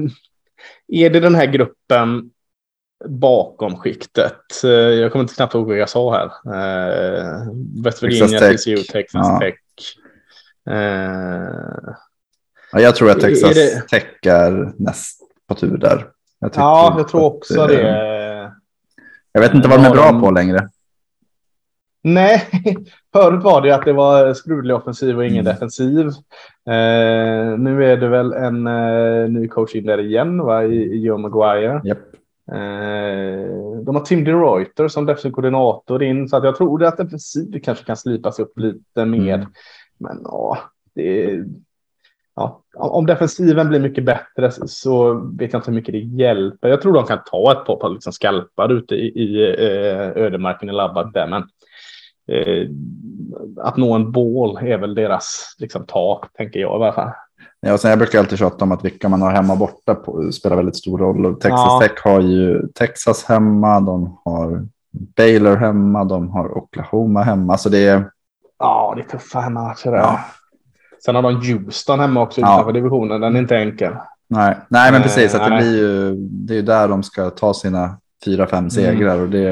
är 0.87 1.09
det 1.09 1.19
den 1.19 1.35
här 1.35 1.45
gruppen 1.45 2.31
bakom 3.05 3.77
skiktet. 3.77 4.63
Eh, 4.63 4.69
jag 4.69 5.11
kommer 5.11 5.23
inte 5.23 5.35
knappt 5.35 5.53
ihåg 5.53 5.67
vad 5.67 5.77
jag 5.77 5.89
sa 5.89 6.13
här. 6.13 6.25
Uh, 6.25 7.51
West 7.83 8.03
Virginia, 8.03 8.39
TCU, 8.39 8.77
Texas 8.77 9.27
ja. 9.27 9.39
Tech. 9.39 9.55
Uh, 10.69 11.93
ja, 12.71 12.79
jag 12.79 12.95
tror 12.95 13.11
att 13.11 13.19
Texas 13.19 13.51
är 13.51 13.55
det... 13.55 13.81
Tech 13.81 14.05
är 14.25 14.73
näst 14.77 15.19
på 15.47 15.55
tur 15.55 15.77
där. 15.77 16.07
Jag 16.39 16.51
ja, 16.55 16.95
jag 16.97 17.07
tror 17.07 17.23
också 17.23 17.61
att, 17.61 17.69
det. 17.69 18.51
Jag 19.31 19.41
vet 19.41 19.53
inte 19.53 19.67
vad 19.67 19.79
de 19.79 19.85
är 19.85 19.91
bra 19.91 20.19
på 20.19 20.31
längre. 20.31 20.69
Nej, 22.03 22.43
förut 23.13 23.43
var 23.43 23.61
det 23.61 23.75
att 23.75 23.85
det 23.85 23.93
var 23.93 24.33
sprudlig 24.33 24.75
offensiv 24.75 25.17
och 25.17 25.25
ingen 25.25 25.45
mm. 25.45 25.53
defensiv. 25.53 26.07
Eh, 26.67 27.57
nu 27.57 27.85
är 27.85 27.97
det 27.97 28.07
väl 28.07 28.33
en 28.33 28.67
eh, 28.67 29.29
ny 29.29 29.47
coach 29.47 29.75
in 29.75 29.85
där 29.85 29.99
igen, 29.99 30.37
va, 30.37 30.63
i, 30.63 30.75
i 30.75 30.99
Joe 30.99 31.17
Maguire. 31.17 31.81
Yep. 31.85 31.97
Eh, 32.51 33.81
de 33.83 33.95
har 33.95 34.05
Tim 34.05 34.23
DeReuter 34.23 34.87
som 34.87 35.05
defensiv 35.05 35.31
koordinator 35.31 36.03
in, 36.03 36.29
så 36.29 36.37
att 36.37 36.43
jag 36.43 36.55
tror 36.55 36.83
att 36.83 36.97
defensiv 36.97 37.59
kanske 37.63 37.85
kan 37.85 37.97
slipas 37.97 38.39
upp 38.39 38.59
lite 38.59 39.05
mer. 39.05 39.33
Mm. 39.33 39.49
Men 39.97 40.21
ja, 40.23 40.57
det 40.95 41.43
ja, 42.37 42.63
om 42.73 43.05
defensiven 43.05 43.69
blir 43.69 43.79
mycket 43.79 44.05
bättre 44.05 44.51
så 44.51 45.13
vet 45.13 45.53
jag 45.53 45.59
inte 45.59 45.71
hur 45.71 45.75
mycket 45.75 45.91
det 45.91 46.23
hjälper. 46.23 46.69
Jag 46.69 46.81
tror 46.81 46.93
de 46.93 47.05
kan 47.05 47.19
ta 47.25 47.51
ett 47.51 47.65
par 47.65 47.89
liksom 47.89 48.13
skalpar 48.13 48.71
ute 48.71 48.95
i, 48.95 49.07
i 49.07 49.53
eh, 49.59 50.23
ödemarken 50.23 50.69
i 50.69 50.73
Labbak 50.73 51.13
där, 51.13 51.27
men 51.27 51.41
eh, 52.27 52.69
att 53.57 53.77
nå 53.77 53.93
en 53.93 54.11
bål 54.11 54.57
är 54.61 54.77
väl 54.77 54.95
deras 54.95 55.55
liksom, 55.59 55.85
tak, 55.85 56.33
tänker 56.33 56.59
jag 56.59 56.71
i 56.71 56.83
alla 56.83 56.93
fall. 56.93 57.11
Ja, 57.67 57.77
sen 57.77 57.89
jag 57.89 57.99
brukar 57.99 58.19
alltid 58.19 58.39
tjata 58.39 58.65
om 58.65 58.71
att 58.71 58.85
vilka 58.85 59.09
man 59.09 59.21
har 59.21 59.31
hemma 59.31 59.53
och 59.53 59.59
borta 59.59 59.95
på, 59.95 60.31
spelar 60.31 60.55
väldigt 60.55 60.75
stor 60.75 60.97
roll. 60.97 61.25
Och 61.25 61.39
Texas 61.39 61.65
ja. 61.65 61.79
Tech 61.81 62.03
har 62.03 62.21
ju 62.21 62.67
Texas 62.67 63.25
hemma, 63.25 63.79
de 63.79 64.19
har 64.25 64.67
Baylor 64.91 65.55
hemma, 65.55 66.03
de 66.03 66.29
har 66.29 66.57
Oklahoma 66.57 67.21
hemma. 67.21 67.57
Så 67.57 67.69
det 67.69 67.87
är... 67.87 68.09
Ja, 68.59 68.93
det 68.95 69.01
är 69.01 69.17
tuffa 69.17 69.39
hemmamatcher. 69.39 69.91
Ja. 69.91 70.19
Sen 71.05 71.15
har 71.15 71.21
de 71.21 71.35
Houston 71.35 71.99
hemma 71.99 72.21
också 72.21 72.41
ja. 72.41 72.53
utanför 72.53 72.73
divisionen. 72.73 73.21
Den 73.21 73.35
är 73.35 73.39
inte 73.39 73.57
enkel. 73.57 73.93
Nej, 74.27 74.57
Nej 74.67 74.91
men 74.91 75.01
precis. 75.01 75.35
Att 75.35 75.49
det, 75.49 75.57
blir 75.57 75.77
ju, 75.77 76.15
det 76.15 76.53
är 76.53 76.55
ju 76.55 76.61
där 76.61 76.87
de 76.87 77.03
ska 77.03 77.29
ta 77.29 77.53
sina 77.53 77.97
fyra, 78.25 78.47
fem 78.47 78.69
segrar. 78.69 79.13
Mm. 79.13 79.23
Och 79.23 79.29
det, 79.29 79.49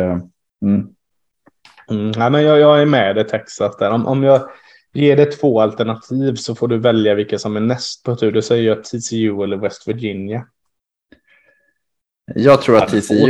mm. 0.65 0.87
Mm, 1.91 2.11
nej, 2.17 2.29
men 2.29 2.43
jag, 2.43 2.59
jag 2.59 2.81
är 2.81 2.85
med 2.85 3.17
i 3.17 3.23
Texas 3.23 3.77
där. 3.77 3.91
Om, 3.91 4.07
om 4.07 4.23
jag 4.23 4.41
Ger 4.95 5.15
det 5.15 5.25
två 5.25 5.61
alternativ 5.61 6.35
så 6.35 6.55
får 6.55 6.67
du 6.67 6.77
välja 6.77 7.15
vilka 7.15 7.39
som 7.39 7.55
är 7.55 7.61
näst 7.61 8.03
på 8.03 8.15
tur. 8.15 8.31
Du 8.31 8.41
säger 8.41 8.63
jag 8.63 8.83
TCU 8.83 9.43
eller 9.43 9.57
West 9.57 9.87
Virginia. 9.87 10.47
Jag 12.35 12.61
tror 12.61 12.77
att 12.77 12.89
TCU. 12.89 13.29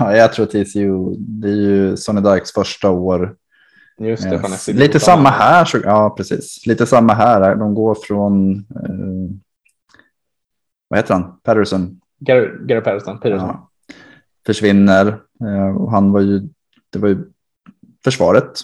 jag 0.00 0.32
tror 0.32 0.46
att 0.46 0.50
TCU. 0.50 1.14
Det 1.18 1.48
är 1.48 1.52
ju 1.52 1.96
Sonny 1.96 2.20
Dykes 2.20 2.52
första 2.52 2.90
år. 2.90 3.36
Just 3.98 4.22
det, 4.22 4.34
yes. 4.34 4.68
Lite 4.68 5.00
samma 5.00 5.28
här. 5.28 5.64
Så, 5.64 5.78
ja, 5.84 6.14
precis. 6.16 6.66
Lite 6.66 6.86
samma 6.86 7.12
här. 7.12 7.54
De 7.54 7.74
går 7.74 7.94
från. 7.94 8.52
Eh, 8.58 9.36
vad 10.88 10.98
heter 10.98 11.14
han? 11.14 11.40
Patterson. 11.42 12.00
Gary, 12.20 12.66
Gary 12.66 12.80
Patterson. 12.80 13.20
Patterson. 13.20 13.48
Ja. 13.48 13.70
Försvinner. 14.46 15.06
Eh, 15.44 15.76
och 15.76 15.90
han 15.90 16.12
var 16.12 16.20
ju. 16.20 16.48
Det 16.90 16.98
var 16.98 17.08
ju 17.08 17.24
försvaret 18.04 18.60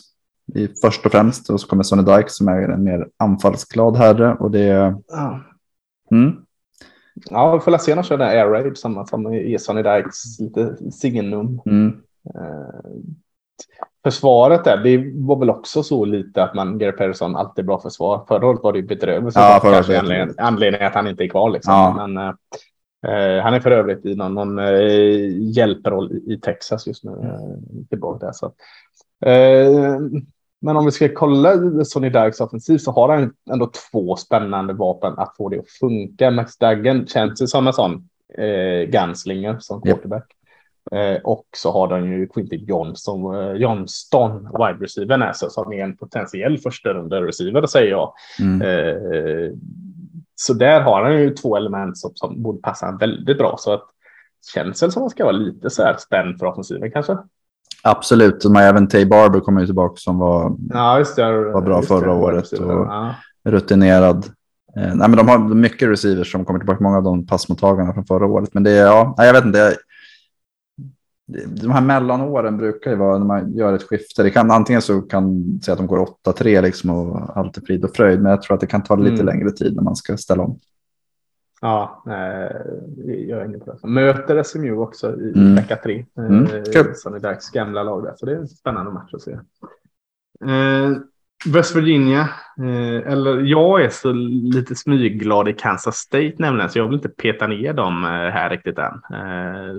i 0.54 0.68
först 0.82 1.06
och 1.06 1.12
främst. 1.12 1.50
Och 1.50 1.60
så 1.60 1.66
kommer 1.66 1.82
Sonny 1.82 2.02
Dyke 2.02 2.28
som 2.28 2.48
är 2.48 2.68
en 2.68 2.84
mer 2.84 3.08
anfallsglad 3.16 3.96
herre. 3.96 4.36
Och 4.40 4.50
det, 4.50 4.96
ja. 5.08 5.40
mm. 6.10 6.36
Ja, 7.30 7.54
vi 7.54 7.60
får 7.60 7.78
se 7.78 7.94
när 7.94 8.02
kör 8.02 8.18
den 8.18 8.28
Air 8.28 8.46
Raid 8.46 8.78
samma 8.78 9.06
som 9.06 9.34
i 9.34 9.58
Sonny 9.58 9.82
Dykes 9.82 10.40
lite 10.40 10.76
signum. 10.92 11.60
Mm. 11.66 12.02
Eh, 12.34 12.90
försvaret 14.04 14.64
där, 14.64 14.76
det 14.76 15.12
var 15.14 15.36
väl 15.36 15.50
också 15.50 15.82
så 15.82 16.04
lite 16.04 16.42
att 16.44 16.54
man, 16.54 16.78
Gary 16.78 16.92
Persson, 16.92 17.36
alltid 17.36 17.64
bra 17.64 17.80
försvar. 17.80 18.24
Förra 18.28 18.46
året 18.46 18.62
var 18.62 18.72
det 18.72 18.78
ju 18.78 18.86
bedrövligt. 18.86 19.34
Ja, 19.34 19.60
anledningen, 19.64 20.34
anledningen 20.38 20.86
att 20.86 20.94
han 20.94 21.06
inte 21.06 21.24
är 21.24 21.28
kvar 21.28 21.50
liksom. 21.50 21.74
Ja. 21.74 22.06
Men, 22.06 22.16
eh, 22.16 22.34
eh, 23.12 23.42
han 23.42 23.54
är 23.54 23.60
för 23.60 23.70
övrigt 23.70 24.06
i 24.06 24.14
någon, 24.14 24.34
någon 24.34 24.58
eh, 24.58 25.56
hjälproll 25.56 26.12
i, 26.12 26.32
i 26.32 26.40
Texas 26.40 26.86
just 26.86 27.04
nu. 27.04 27.38
Tillbaka 27.88 28.26
där, 28.26 28.32
så. 28.32 28.52
Eh, 29.26 29.98
men 30.64 30.76
om 30.76 30.84
vi 30.84 30.90
ska 30.90 31.08
kolla 31.14 31.84
Sonny 31.84 32.08
Dykes 32.08 32.40
offensiv 32.40 32.78
så 32.78 32.90
har 32.90 33.08
han 33.08 33.32
ändå 33.50 33.70
två 33.92 34.16
spännande 34.16 34.72
vapen 34.72 35.14
att 35.16 35.36
få 35.36 35.48
det 35.48 35.58
att 35.58 35.68
funka. 35.68 36.30
Max 36.30 36.58
Duggan 36.58 37.06
känns 37.06 37.42
ju 37.42 37.46
som 37.46 37.66
en 37.66 37.72
sån 37.72 38.08
eh, 38.38 38.90
gunslinger 38.90 39.56
som 39.60 39.82
quarterback. 39.82 40.26
Eh, 40.92 41.20
och 41.24 41.46
så 41.56 41.72
har 41.72 41.88
de 41.88 42.12
ju 42.12 42.26
Quinty 42.26 42.56
Johnson, 42.56 43.34
eh, 43.34 43.52
Johnston, 43.52 44.48
wide 44.58 44.84
receiver 44.84 45.16
näsa, 45.16 45.50
som 45.50 45.72
är 45.72 45.84
en 45.84 45.96
potentiell 45.96 46.58
första 46.58 46.94
runda 46.94 47.22
receiver, 47.22 47.66
säger 47.66 47.90
jag. 47.90 48.12
Mm. 48.40 48.62
Eh, 48.62 49.52
så 50.34 50.54
där 50.54 50.80
har 50.80 51.02
han 51.02 51.20
ju 51.20 51.30
två 51.30 51.56
element 51.56 51.98
som, 51.98 52.10
som 52.14 52.42
borde 52.42 52.60
passa 52.60 52.96
väldigt 53.00 53.38
bra. 53.38 53.56
Så 53.58 53.72
att 53.72 53.84
känns 54.54 54.82
väl 54.82 54.92
som 54.92 55.00
att 55.00 55.04
han 55.04 55.10
ska 55.10 55.24
vara 55.24 55.36
lite 55.36 55.70
så 55.70 55.82
här 55.82 55.96
spänd 55.98 56.38
för 56.38 56.46
offensiven 56.46 56.90
kanske. 56.90 57.18
Absolut, 57.84 58.44
har 58.44 58.62
även 58.62 58.88
Tay 58.88 59.06
Barber 59.06 59.40
kommer 59.40 59.60
ju 59.60 59.66
tillbaka 59.66 59.96
som 59.96 60.18
var 60.18 60.56
Ja, 60.70 60.98
just 60.98 61.16
det. 61.16 61.40
Var 61.52 61.60
bra 61.62 61.82
förra 61.82 62.06
det, 62.06 62.12
året 62.20 62.42
receiver. 62.42 62.76
och- 62.78 62.86
Ja. 62.86 63.14
rutinerad. 63.44 64.26
Eh, 64.76 64.82
nej, 64.94 65.08
men 65.08 65.12
de 65.16 65.28
har 65.28 65.38
mycket 65.38 65.88
receivers 65.88 66.32
som 66.32 66.44
kommer 66.44 66.58
tillbaka, 66.60 66.82
många 66.84 66.96
av 66.96 67.02
de 67.02 67.26
passmottagarna 67.26 67.92
från 67.94 68.04
förra 68.04 68.26
året. 68.26 68.48
Men 68.54 68.62
det 68.62 68.70
är, 68.70 68.86
ja, 68.86 69.14
nej, 69.18 69.26
jag 69.26 69.34
vet 69.34 69.44
inte. 69.44 69.74
Det- 71.26 71.60
de 71.62 71.70
här 71.70 71.80
mellanåren 71.80 72.56
brukar 72.56 72.90
ju 72.90 72.96
vara 72.96 73.18
när 73.18 73.26
man 73.26 73.52
gör 73.56 73.72
ett 73.72 73.82
skifte. 73.82 74.22
Det 74.22 74.30
kan, 74.30 74.50
antingen 74.50 74.82
så 74.82 75.00
kan 75.02 75.44
säga 75.64 75.72
att 75.72 75.78
de 75.78 75.86
går 75.86 75.98
8-3 75.98 76.60
liksom 76.62 76.90
och 76.90 77.36
allt 77.38 77.56
är 77.56 77.60
frid 77.60 77.84
och 77.84 77.90
fröjd. 77.96 78.22
Men 78.22 78.30
jag 78.30 78.42
tror 78.42 78.54
att 78.54 78.60
det 78.60 78.66
kan 78.66 78.82
ta 78.82 78.96
lite 78.96 79.22
Mm. 79.22 79.26
längre 79.26 79.50
tid 79.50 79.76
när 79.76 79.82
man 79.82 79.96
ska 79.96 80.16
ställa 80.16 80.42
om. 80.42 80.58
Ja, 81.64 82.02
eh, 82.06 82.56
jag 83.28 83.40
är 83.40 83.44
inne 83.44 83.58
på 83.58 83.72
det. 83.82 83.88
Möter 83.88 84.42
SMU 84.42 84.76
också 84.76 85.16
i 85.16 85.32
Mm. 85.36 85.54
vecka 85.54 85.76
tre. 85.76 86.04
Eh, 86.18 86.24
Mm. 86.24 86.46
Som 86.94 87.14
är 87.14 87.18
Dykes 87.20 87.50
gamla 87.50 87.82
lag 87.82 88.02
där. 88.04 88.14
Så 88.16 88.26
det 88.26 88.32
är 88.32 88.36
en 88.36 88.48
spännande 88.48 88.92
match 88.92 89.14
att 89.14 89.22
se. 89.22 89.32
Eh, 90.44 90.90
West 91.54 91.76
Virginia. 91.76 92.20
Eh, 92.58 93.12
eller 93.12 93.40
jag 93.40 93.84
är 93.84 93.88
så 93.88 94.12
lite 94.12 94.74
smygglad 94.74 95.48
i 95.48 95.52
Kansas 95.52 95.96
State 95.96 96.34
nämligen. 96.38 96.70
Så 96.70 96.78
jag 96.78 96.84
vill 96.86 96.94
inte 96.94 97.08
peta 97.08 97.46
ner 97.46 97.72
dem 97.72 98.04
eh, 98.04 98.10
här 98.10 98.50
riktigt 98.50 98.78
än. 98.78 98.94
Eh, 99.14 99.74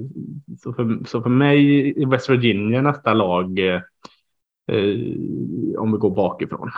så, 0.60 0.74
för, 0.74 1.06
så 1.08 1.22
för 1.22 1.30
mig 1.30 1.90
är 2.04 2.08
West 2.08 2.30
Virginia 2.30 2.82
nästa 2.82 3.14
lag. 3.14 3.60
Om 5.78 5.92
vi 5.92 5.98
går 5.98 6.16
bakifrån. 6.16 6.72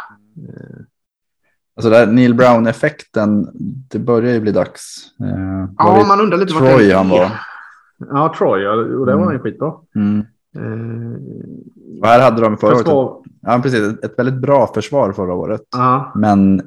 Eh, 1.78 1.80
Alltså 1.80 1.90
där 1.90 2.08
Neil 2.08 2.34
Brown-effekten, 2.34 3.48
det 3.92 4.00
börjar 4.00 4.34
ju 4.34 4.40
bli 4.42 4.52
dags. 4.52 5.06
Eh, 5.22 5.68
ja, 5.78 5.98
det 6.02 6.08
man 6.08 6.22
undrar 6.22 6.38
lite 6.38 6.54
Troy 6.54 6.88
den 6.88 6.98
han 6.98 7.06
är. 7.08 7.10
var. 7.12 7.32
Ja, 8.10 8.34
Troy. 8.38 8.68
Och 8.68 9.06
det 9.06 9.16
var 9.16 9.22
Mm. 9.24 9.34
ju 9.34 9.40
skitbra. 9.40 9.74
Mm. 9.96 10.20
Eh, 10.58 11.18
Och 12.02 12.08
här 12.08 12.22
hade 12.22 12.42
de 12.42 12.58
förra 12.58 12.76
året, 12.76 13.26
ja, 13.42 13.60
precis, 13.64 14.04
ett- 14.04 14.20
väldigt 14.20 14.42
bra 14.42 14.68
försvar 14.74 15.12
förra 15.14 15.34
året. 15.34 15.62
ja, 15.72 16.12
Men 16.16 16.62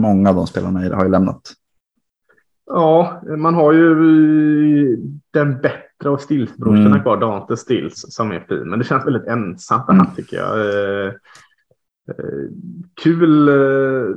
många 0.00 0.28
av 0.30 0.34
de 0.36 0.46
spelarna 0.46 0.94
har 0.96 1.04
ju 1.04 1.10
lämnat. 1.10 1.40
ja, 2.66 3.22
man 3.36 3.54
har 3.54 3.72
ju 3.72 3.92
eh, 4.92 4.98
den 5.30 5.60
bättre 5.60 6.08
av 6.10 6.16
Stills-brorsorna 6.16 6.86
Mm. 6.86 7.02
kvar, 7.02 7.16
Dante 7.16 7.56
Stills, 7.56 8.04
som 8.14 8.30
är 8.32 8.40
fin. 8.40 8.70
Men 8.70 8.78
det 8.78 8.84
känns 8.84 9.06
väldigt 9.06 9.26
ensamt 9.26 9.86
det 9.86 9.92
Mm. 9.92 10.06
här 10.06 10.14
tycker 10.14 10.36
jag. 10.36 11.12
Eh, 12.08 12.50
kul. 13.02 13.48
Eh, 13.48 14.16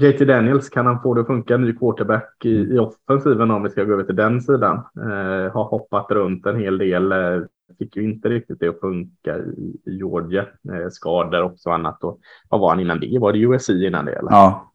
JT 0.00 0.24
Daniels, 0.24 0.68
kan 0.68 0.86
han 0.86 1.02
få 1.02 1.14
det 1.14 1.20
att 1.20 1.26
funka? 1.26 1.56
Ny 1.56 1.72
quarterback 1.72 2.44
i, 2.44 2.50
i 2.74 2.78
offensiven 2.78 3.50
om 3.50 3.62
vi 3.62 3.70
ska 3.70 3.84
gå 3.84 3.92
över 3.92 4.04
till 4.04 4.16
den 4.16 4.40
sidan. 4.40 4.76
Eh, 4.76 5.52
har 5.52 5.64
hoppat 5.64 6.10
runt 6.10 6.46
en 6.46 6.60
hel 6.60 6.78
del. 6.78 7.12
Eh, 7.12 7.40
fick 7.78 7.96
ju 7.96 8.02
inte 8.02 8.28
riktigt 8.28 8.60
det 8.60 8.68
att 8.68 8.80
funka 8.80 9.38
i, 9.38 9.76
i 9.86 9.96
Georgia. 9.96 10.42
Eh, 10.42 10.88
skador 10.90 11.42
och 11.42 11.54
så 11.56 11.70
annat. 11.70 12.04
Och, 12.04 12.20
vad 12.48 12.60
var 12.60 12.68
han 12.68 12.80
innan 12.80 13.00
det? 13.00 13.18
Var 13.18 13.32
det 13.32 13.38
USC 13.38 13.70
innan 13.70 14.04
det? 14.04 14.12
Eller? 14.12 14.30
Ja, 14.30 14.72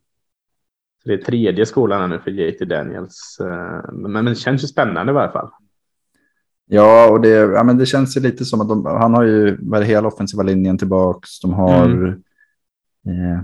Så 1.03 1.09
det 1.09 1.13
är 1.15 1.17
tredje 1.17 1.65
skolan 1.65 2.09
nu 2.09 2.19
för 2.19 2.31
JT 2.31 2.65
Daniels. 2.65 3.37
Eh, 3.41 3.91
Men, 3.93 4.11
men 4.11 4.25
det 4.25 4.35
känns 4.35 4.63
ju 4.63 4.67
spännande 4.67 5.11
i 5.11 5.15
varje 5.15 5.31
fall. 5.31 5.49
Ja 6.71 7.09
och 7.09 7.21
det, 7.21 7.29
ja, 7.29 7.63
men 7.63 7.77
det 7.77 7.85
känns 7.85 8.17
ju 8.17 8.21
lite 8.21 8.45
som 8.45 8.61
att 8.61 8.69
de, 8.69 8.85
han 8.85 9.13
har 9.13 9.23
ju 9.23 9.57
varit 9.61 9.87
hela 9.87 10.07
offensiva 10.07 10.43
linjen 10.43 10.77
tillbaks. 10.77 11.39
De 11.39 11.53
har 11.53 11.85
Mm. 13.05 13.33
eh, 13.33 13.39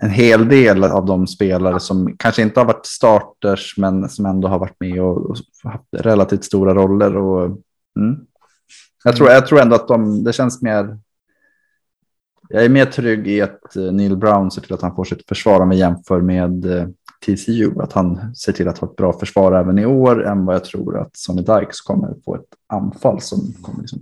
en 0.00 0.10
hel 0.10 0.48
del 0.48 0.84
av 0.84 1.06
de 1.06 1.26
spelare 1.26 1.80
som 1.80 2.16
kanske 2.16 2.42
inte 2.42 2.60
har 2.60 2.64
varit 2.64 2.86
starters 2.86 3.74
men 3.78 4.08
som 4.08 4.26
ändå 4.26 4.48
har 4.48 4.58
varit 4.58 4.80
med 4.80 5.02
och, 5.02 5.30
och 5.30 5.36
haft 5.64 5.84
relativt 5.92 6.44
stora 6.44 6.74
roller. 6.74 7.16
Och, 7.16 7.44
mm. 7.98 8.26
jag, 9.04 9.16
tror, 9.16 9.30
jag 9.30 9.46
tror 9.46 9.60
ändå 9.60 9.74
att 9.74 9.88
de, 9.88 10.24
det 10.24 10.32
känns 10.32 10.62
mer 10.62 10.98
jag 12.48 12.64
är 12.64 12.68
mer 12.68 12.86
trygg 12.86 13.28
i 13.28 13.40
att 13.40 13.76
eh, 13.76 13.92
Neil 13.92 14.16
Brown 14.16 14.50
ser 14.50 14.62
till 14.62 14.74
att 14.74 14.82
han 14.82 14.94
får 14.94 15.04
sitt 15.04 15.28
försvar 15.28 15.60
om 15.60 15.68
vi 15.68 15.76
jämför 15.76 16.20
med 16.20 16.64
eh, 16.64 16.86
TCU. 17.24 17.80
Att 17.80 17.92
han 17.92 18.34
ser 18.34 18.52
till 18.52 18.68
att 18.68 18.78
ha 18.78 18.88
ett 18.88 18.96
bra 18.96 19.12
försvar 19.12 19.52
även 19.52 19.78
i 19.78 19.86
år 19.86 20.26
än 20.26 20.44
vad 20.44 20.54
jag 20.54 20.64
tror 20.64 20.98
att 20.98 21.16
Sonny 21.16 21.42
Dykes 21.42 21.80
kommer 21.80 22.14
få 22.24 22.34
ett 22.34 22.48
anfall 22.66 23.20
som 23.20 23.38
kommer 23.62 23.80
liksom 23.80 24.00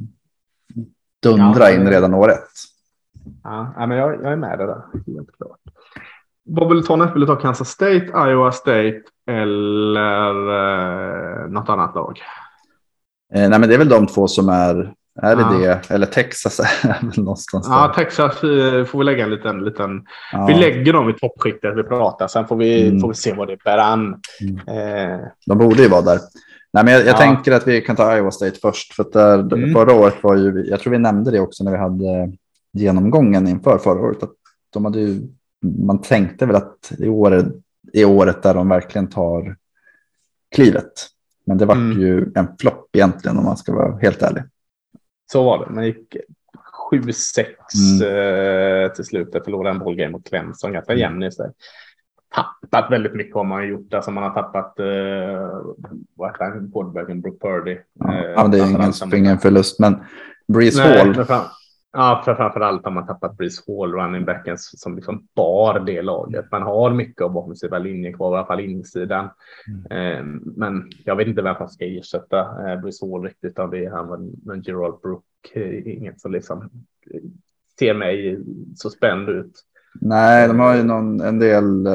dundra 1.23 1.71
Ja, 1.71 1.71
in 1.71 1.87
redan 1.89 2.15
år 2.15 2.31
ett. 2.31 2.39
Ja, 3.45 3.75
ja, 3.77 3.87
men 3.87 3.99
jag, 3.99 4.15
jag 4.15 4.33
är 4.33 4.37
med 4.37 4.59
det 4.59 4.67
där. 4.67 4.83
Helt 5.17 5.37
klart. 5.37 5.59
Vad 6.45 6.69
vill 6.69 6.77
du 6.77 6.83
ta 6.83 6.97
näst? 6.97 7.15
Vill 7.15 7.21
du 7.21 7.27
ta 7.27 7.37
Kansas 7.37 7.69
State, 7.69 8.07
Iowa 8.29 8.53
State 8.53 9.03
eller 9.27 10.35
eh, 11.45 11.49
något 11.49 11.69
annat 11.69 11.95
lag? 11.95 12.19
Eh, 13.35 13.49
nej, 13.49 13.59
men 13.59 13.69
det 13.69 13.75
är 13.75 13.79
väl 13.79 13.89
de 13.89 14.07
två 14.07 14.29
som 14.29 14.49
är, 14.49 14.95
är 15.23 15.37
det 15.37 15.43
Ja. 15.43 15.59
det? 15.59 15.91
Eller 15.95 16.07
Texas 16.07 16.61
är 16.61 16.89
väl 17.03 17.19
någonstans 17.25 17.67
Ja, 17.71 17.87
där. 17.87 18.05
Texas 18.05 18.43
eh, 18.45 18.85
får 18.85 18.99
vi 18.99 19.05
lägga 19.05 19.25
en 19.25 19.31
liten... 19.31 19.65
liten 19.65 20.05
Ja, 20.33 20.47
Vi 20.47 20.55
lägger 20.55 20.93
dem 20.93 21.11
i 21.11 21.13
toppskiktet 21.13 21.77
vi 21.77 21.83
pratar. 21.83 22.27
Sen 22.29 22.47
får 22.47 22.57
vi, 22.57 22.89
Mm. 22.89 23.01
får 23.01 23.09
vi 23.09 23.15
se 23.15 23.33
vad 23.33 23.49
det 23.49 23.63
bär 23.65 23.79
an. 23.79 24.21
Mm. 24.41 24.57
Eh, 25.13 25.21
De 25.47 25.59
borde 25.59 25.83
ju 25.83 25.89
vara 25.89 26.03
där. 26.03 26.19
Nej, 26.73 26.85
men 26.85 26.93
jag, 26.95 27.01
jag 27.03 27.09
Ja. 27.15 27.19
tänker 27.19 27.53
att 27.53 27.67
vi 27.69 27.81
kan 27.81 27.97
ta 27.97 28.17
Iowa 28.17 28.31
State 28.31 28.59
först. 28.63 28.95
För 28.95 29.03
att 29.03 29.13
där, 29.13 29.39
Mm. 29.39 29.73
förra 29.73 29.93
året 29.95 30.15
var 30.23 30.37
ju, 30.37 30.65
jag 30.67 30.81
tror 30.81 30.91
vi 30.93 30.99
nämnde 30.99 31.31
det 31.31 31.41
också 31.41 31.65
när 31.65 31.71
vi 31.73 31.79
hade 31.79 32.33
genomgången 32.73 33.49
inför 33.49 33.79
förra 33.79 34.01
året. 34.01 34.23
Att 34.23 34.33
de 34.73 34.85
hade 34.85 35.01
ju, 35.01 35.21
man 35.87 36.01
tänkte 36.03 36.47
väl 36.47 36.57
att 36.57 36.93
i 36.99 37.09
år 37.09 37.31
är, 37.35 37.53
i 37.93 38.05
året 38.05 38.43
där 38.43 38.55
de 38.55 38.69
verkligen 38.69 39.07
tar 39.07 39.57
klivet. 40.55 40.93
Men 41.47 41.59
det 41.59 41.67
var 41.67 41.75
Mm. 41.75 42.01
ju 42.01 42.33
en 42.35 42.49
flopp 42.61 42.89
egentligen 42.97 43.39
om 43.39 43.45
man 43.45 43.57
ska 43.57 43.73
vara 43.73 43.99
helt 43.99 44.23
ärlig. 44.23 44.43
Så 45.33 45.45
var 45.45 45.59
det. 45.65 45.71
Man 45.75 45.85
gick 45.87 46.17
7-6 46.93 47.47
Mm. 48.01 48.85
eh, 48.85 48.93
till 48.93 49.05
slutet. 49.05 49.45
Förlorade 49.45 49.71
en 49.71 49.79
bollgame 49.79 50.11
mot 50.13 50.29
Clemson. 50.29 50.73
Ganska 50.73 50.95
jämn 50.95 51.23
i 51.23 51.33
sig. 51.33 51.51
Tappat 52.71 52.93
väldigt 52.93 53.15
mycket 53.15 53.35
har 53.35 53.45
man 53.45 53.69
gjort. 53.69 53.95
Alltså 53.95 54.11
man 54.11 54.23
har 54.25 54.31
tappat, 54.31 54.79
eh, 54.79 54.87
vad 56.17 56.31
heter 56.31 56.45
han, 56.45 56.71
quarterbacken 56.73 57.21
Brook 57.21 57.41
Purdy. 57.41 57.79
Ja, 57.95 58.15
Eh, 58.15 58.31
ja, 58.31 58.43
men 58.43 58.51
det 58.51 58.59
är 58.59 58.67
ingen, 58.67 59.15
ingen 59.15 59.39
förlust. 59.39 59.79
Men 59.79 60.05
Breeze 60.53 60.83
Hall, 60.83 61.15
ja, 61.93 62.23
för 62.25 62.35
framförallt 62.35 62.85
har 62.85 62.93
man 62.93 63.07
tappat 63.07 63.37
Breeze 63.37 63.63
Hall, 63.67 63.93
running 63.93 64.25
backen 64.25 64.59
som 64.59 64.97
liksom 64.97 65.27
bar 65.35 65.81
det 65.81 66.03
laget. 66.03 66.51
Man 66.51 66.63
har 66.63 66.91
mycket 66.91 67.23
av 67.23 67.37
offensiva 67.37 67.79
linjen 67.79 68.13
kvar, 68.13 68.35
i 68.35 68.39
alla 68.39 68.47
fall 68.47 68.61
insidan. 68.61 69.25
Eh, 69.91 70.25
men 70.57 70.91
jag 71.05 71.17
vet 71.17 71.29
inte 71.29 71.43
vem 71.43 71.57
som 71.57 71.69
ska 71.69 71.85
ersätta 71.85 72.41
eh, 72.41 72.81
Breeze 72.81 73.07
Hall 73.07 73.23
riktigt 73.23 73.59
av 73.59 73.71
det. 73.71 73.87
Han 73.87 74.09
var 74.09 74.19
men 74.45 74.63
Gerald 74.63 75.01
Brook, 75.03 75.25
eh, 75.53 75.87
inget 75.87 76.21
som 76.21 76.33
liksom 76.33 76.63
eh, 77.11 77.21
ser 77.79 77.95
mig 77.95 78.39
så 78.77 78.91
spänd 78.91 79.29
ut. 79.29 79.53
nej, 80.01 80.49
de 80.49 80.61
har 80.61 80.77
ju 80.77 80.83
någon, 80.83 81.21
en 81.21 81.39
del. 81.39 81.87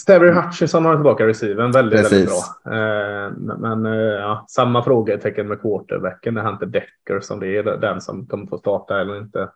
Stavry 0.00 0.30
Hutchinson 0.30 0.84
har 0.84 0.94
tillbaka 0.94 1.26
receiven 1.26 1.70
väldigt, 1.72 2.00
väldigt 2.00 2.28
Precis. 2.28 2.44
bra. 2.64 2.74
Eh, 2.74 3.32
men 3.58 3.86
eh, 3.86 3.92
ja, 3.92 4.44
samma 4.48 4.82
frågetecken 4.82 5.48
med 5.48 5.60
quarterbacken. 5.60 6.34
Det 6.34 6.40
är 6.40 6.52
inte 6.52 6.66
Decker 6.66 7.20
som 7.20 7.40
det 7.40 7.56
är 7.56 7.62
den 7.62 8.00
som 8.00 8.26
kommer 8.26 8.46
få 8.46 8.58
starta 8.58 9.00
eller 9.00 9.18
inte. 9.18 9.48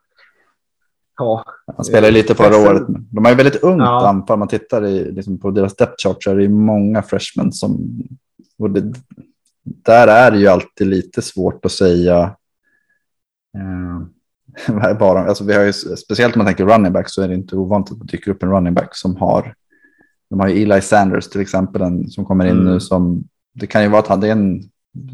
Ja, 1.19 1.45
Han 1.77 1.85
spelade 1.85 2.07
ju 2.07 2.13
lite 2.13 2.35
förra 2.35 2.71
året. 2.71 2.83
De 2.89 3.25
ju 3.31 3.35
väldigt 3.37 3.63
ungt 3.63 3.81
Ja. 3.83 4.09
anfall. 4.09 4.39
Man 4.39 4.49
tittar 4.49 4.87
i, 4.87 5.13
liksom 5.13 5.39
på 5.39 5.51
deras 5.51 5.77
depth 5.77 5.95
chart 6.03 6.23
så 6.23 6.31
är 6.31 6.37
det 6.37 6.49
många 6.49 7.03
freshmen 7.03 7.53
som... 7.53 7.79
Det, 8.71 8.93
där 9.65 10.09
är 10.09 10.31
det 10.31 10.39
ju 10.39 10.49
alltid 10.49 10.87
lite 10.87 11.23
svårt 11.23 11.65
att 11.65 11.73
säga. 11.73 12.37
Eh, 13.59 14.75
är 14.85 14.95
bara, 14.95 15.25
alltså 15.25 15.45
vi 15.45 15.55
har 15.55 15.63
ju, 15.65 15.73
speciellt 15.73 16.37
om 16.37 16.39
man 16.39 16.47
tänker 16.47 16.67
running 16.67 16.93
back 16.93 17.11
så 17.11 17.23
är 17.23 17.29
det 17.29 17.35
inte 17.35 17.57
ovanligt 17.57 17.93
att 17.93 17.99
det 18.01 18.07
dyker 18.07 18.31
upp 18.31 18.43
en 18.43 18.51
running 18.51 18.75
back 18.75 18.97
som 18.97 19.17
har 19.17 19.55
de 20.31 20.41
har 20.41 20.49
ju 20.49 20.63
Eli 20.63 20.81
Sanders 20.81 21.29
till 21.29 21.41
exempel 21.41 21.83
en, 21.83 22.11
som 22.11 22.25
kommer 22.25 22.45
in 22.45 22.51
mm. 22.51 22.65
nu 22.65 22.81
som 22.81 23.25
det 23.55 23.67
kan 23.67 23.83
ju 23.83 23.89
vara 23.89 24.01
att 24.01 24.09
han, 24.09 24.23
är 24.23 24.33
en, 24.33 24.63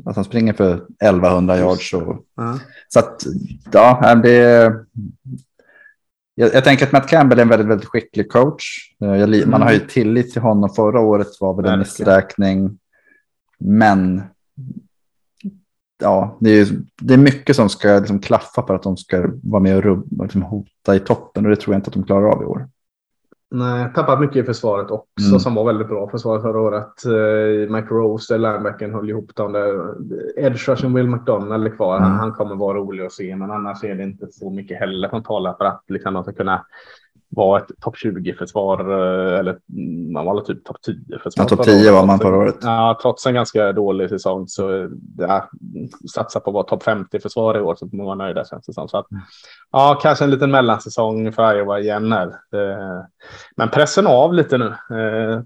att 0.04 0.16
han 0.16 0.24
springer 0.24 0.52
för 0.52 0.74
1100 0.74 1.58
yards. 1.58 1.94
Och, 1.94 2.24
mm. 2.40 2.58
Så 2.88 2.98
att 2.98 3.22
ja, 3.72 4.14
det 4.14 4.72
jag, 6.34 6.54
jag, 6.54 6.64
tänker 6.64 6.86
att 6.86 6.92
Matt 6.92 7.08
Campbell 7.08 7.38
är 7.38 7.42
en 7.42 7.48
väldigt, 7.48 7.68
väldigt 7.68 7.88
skicklig 7.88 8.32
coach. 8.32 8.94
Eh, 9.02 9.16
jag, 9.16 9.28
man 9.28 9.42
mm. 9.42 9.62
har 9.62 9.72
ju 9.72 9.78
tillit 9.78 10.32
till 10.32 10.42
honom. 10.42 10.70
Förra 10.70 11.00
året 11.00 11.28
var 11.40 11.54
väl 11.54 11.72
en 11.72 11.78
missräkning. 11.78 12.78
Men 13.58 14.22
ja, 16.02 16.36
det 16.40 16.50
är, 16.50 16.68
det 17.02 17.14
är 17.14 17.18
mycket 17.18 17.56
som 17.56 17.68
ska 17.68 17.98
liksom 17.98 18.18
klaffa 18.18 18.66
för 18.66 18.74
att 18.74 18.82
de 18.82 18.96
ska 18.96 19.30
vara 19.42 19.62
med 19.62 19.76
och 19.76 19.82
rubba, 19.82 20.24
liksom 20.24 20.42
hota 20.42 20.96
i 20.96 21.00
toppen 21.00 21.44
och 21.44 21.50
det 21.50 21.56
tror 21.56 21.74
jag 21.74 21.78
inte 21.78 21.88
att 21.88 21.94
de 21.94 22.04
klarar 22.04 22.28
av 22.28 22.42
i 22.42 22.44
år. 22.44 22.68
Nej, 23.50 23.92
tappat 23.94 24.20
mycket 24.20 24.36
i 24.36 24.42
försvaret 24.42 24.90
också 24.90 25.28
mm. 25.28 25.40
som 25.40 25.54
var 25.54 25.64
väldigt 25.64 25.88
bra 25.88 26.10
försvaret 26.10 26.42
förra 26.42 26.60
året. 26.60 27.06
Uh, 27.06 27.72
Mike 27.72 27.94
Rose, 27.94 28.38
linebacken, 28.38 28.94
höll 28.94 29.10
ihop 29.10 29.34
dem 29.34 29.52
där. 29.52 29.94
Edge 30.36 30.68
Rushen 30.68 30.94
Will 30.94 31.06
McDonald 31.06 31.66
är 31.66 31.76
kvar. 31.76 31.96
Mm. 31.96 32.10
Han, 32.10 32.18
han, 32.18 32.32
kommer 32.32 32.54
vara 32.54 32.78
rolig 32.78 33.04
att 33.04 33.12
se, 33.12 33.36
men 33.36 33.50
annars 33.50 33.84
är 33.84 33.94
det 33.94 34.02
inte 34.02 34.26
så 34.30 34.50
mycket 34.50 34.78
heller 34.78 35.08
som 35.08 35.22
talar 35.22 35.54
för 35.54 35.64
att 35.64 35.84
liksom, 35.88 36.22
ska 36.22 36.32
kunna 36.32 36.66
var 37.34 37.58
ett 37.58 37.70
topp 37.80 37.96
20-försvar, 37.96 38.80
eh, 38.80 39.38
eller 39.38 39.58
man 40.12 40.24
var 40.24 40.40
typ 40.40 40.64
topp 40.64 40.76
10-försvar. 40.86 41.44
Ja, 41.44 41.56
topp 41.56 41.64
10 41.64 41.92
var 41.92 42.06
man 42.06 42.18
förra 42.18 42.36
året. 42.36 42.56
Ja, 42.62 42.98
trots 43.02 43.26
en 43.26 43.34
ganska 43.34 43.72
dålig 43.72 44.08
säsong 44.08 44.48
så 44.48 44.88
ja, 45.18 45.48
satsa 46.14 46.40
på 46.40 46.50
att 46.50 46.54
vara 46.54 46.64
topp 46.64 46.82
50-försvar 46.82 47.56
i 47.58 47.60
år 47.60 47.74
så 47.74 47.88
får 47.88 47.96
man 47.96 48.06
vara 48.06 48.16
nöjda 48.16 48.44
känns 48.44 48.66
det 48.66 48.72
som. 48.72 48.88
Så 48.88 48.98
att, 48.98 49.06
ja, 49.72 49.98
kanske 50.02 50.24
en 50.24 50.30
liten 50.30 50.50
mellansäsong 50.50 51.32
för 51.32 51.56
Iowa 51.56 51.80
igen 51.80 52.12
här. 52.12 52.26
Eh, 52.28 53.04
men 53.56 53.68
pressen 53.68 54.06
av 54.06 54.34
lite 54.34 54.58
nu. 54.58 54.66
Eh, 54.66 55.42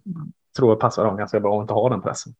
tror 0.57 0.71
jag 0.71 0.81
passar 0.81 1.05
dem 1.05 1.17
ganska 1.17 1.41
bra 1.41 1.59
att 1.59 1.63
inte 1.63 1.75
ha 1.75 1.89
den 1.89 2.03
pressen. 2.03 2.33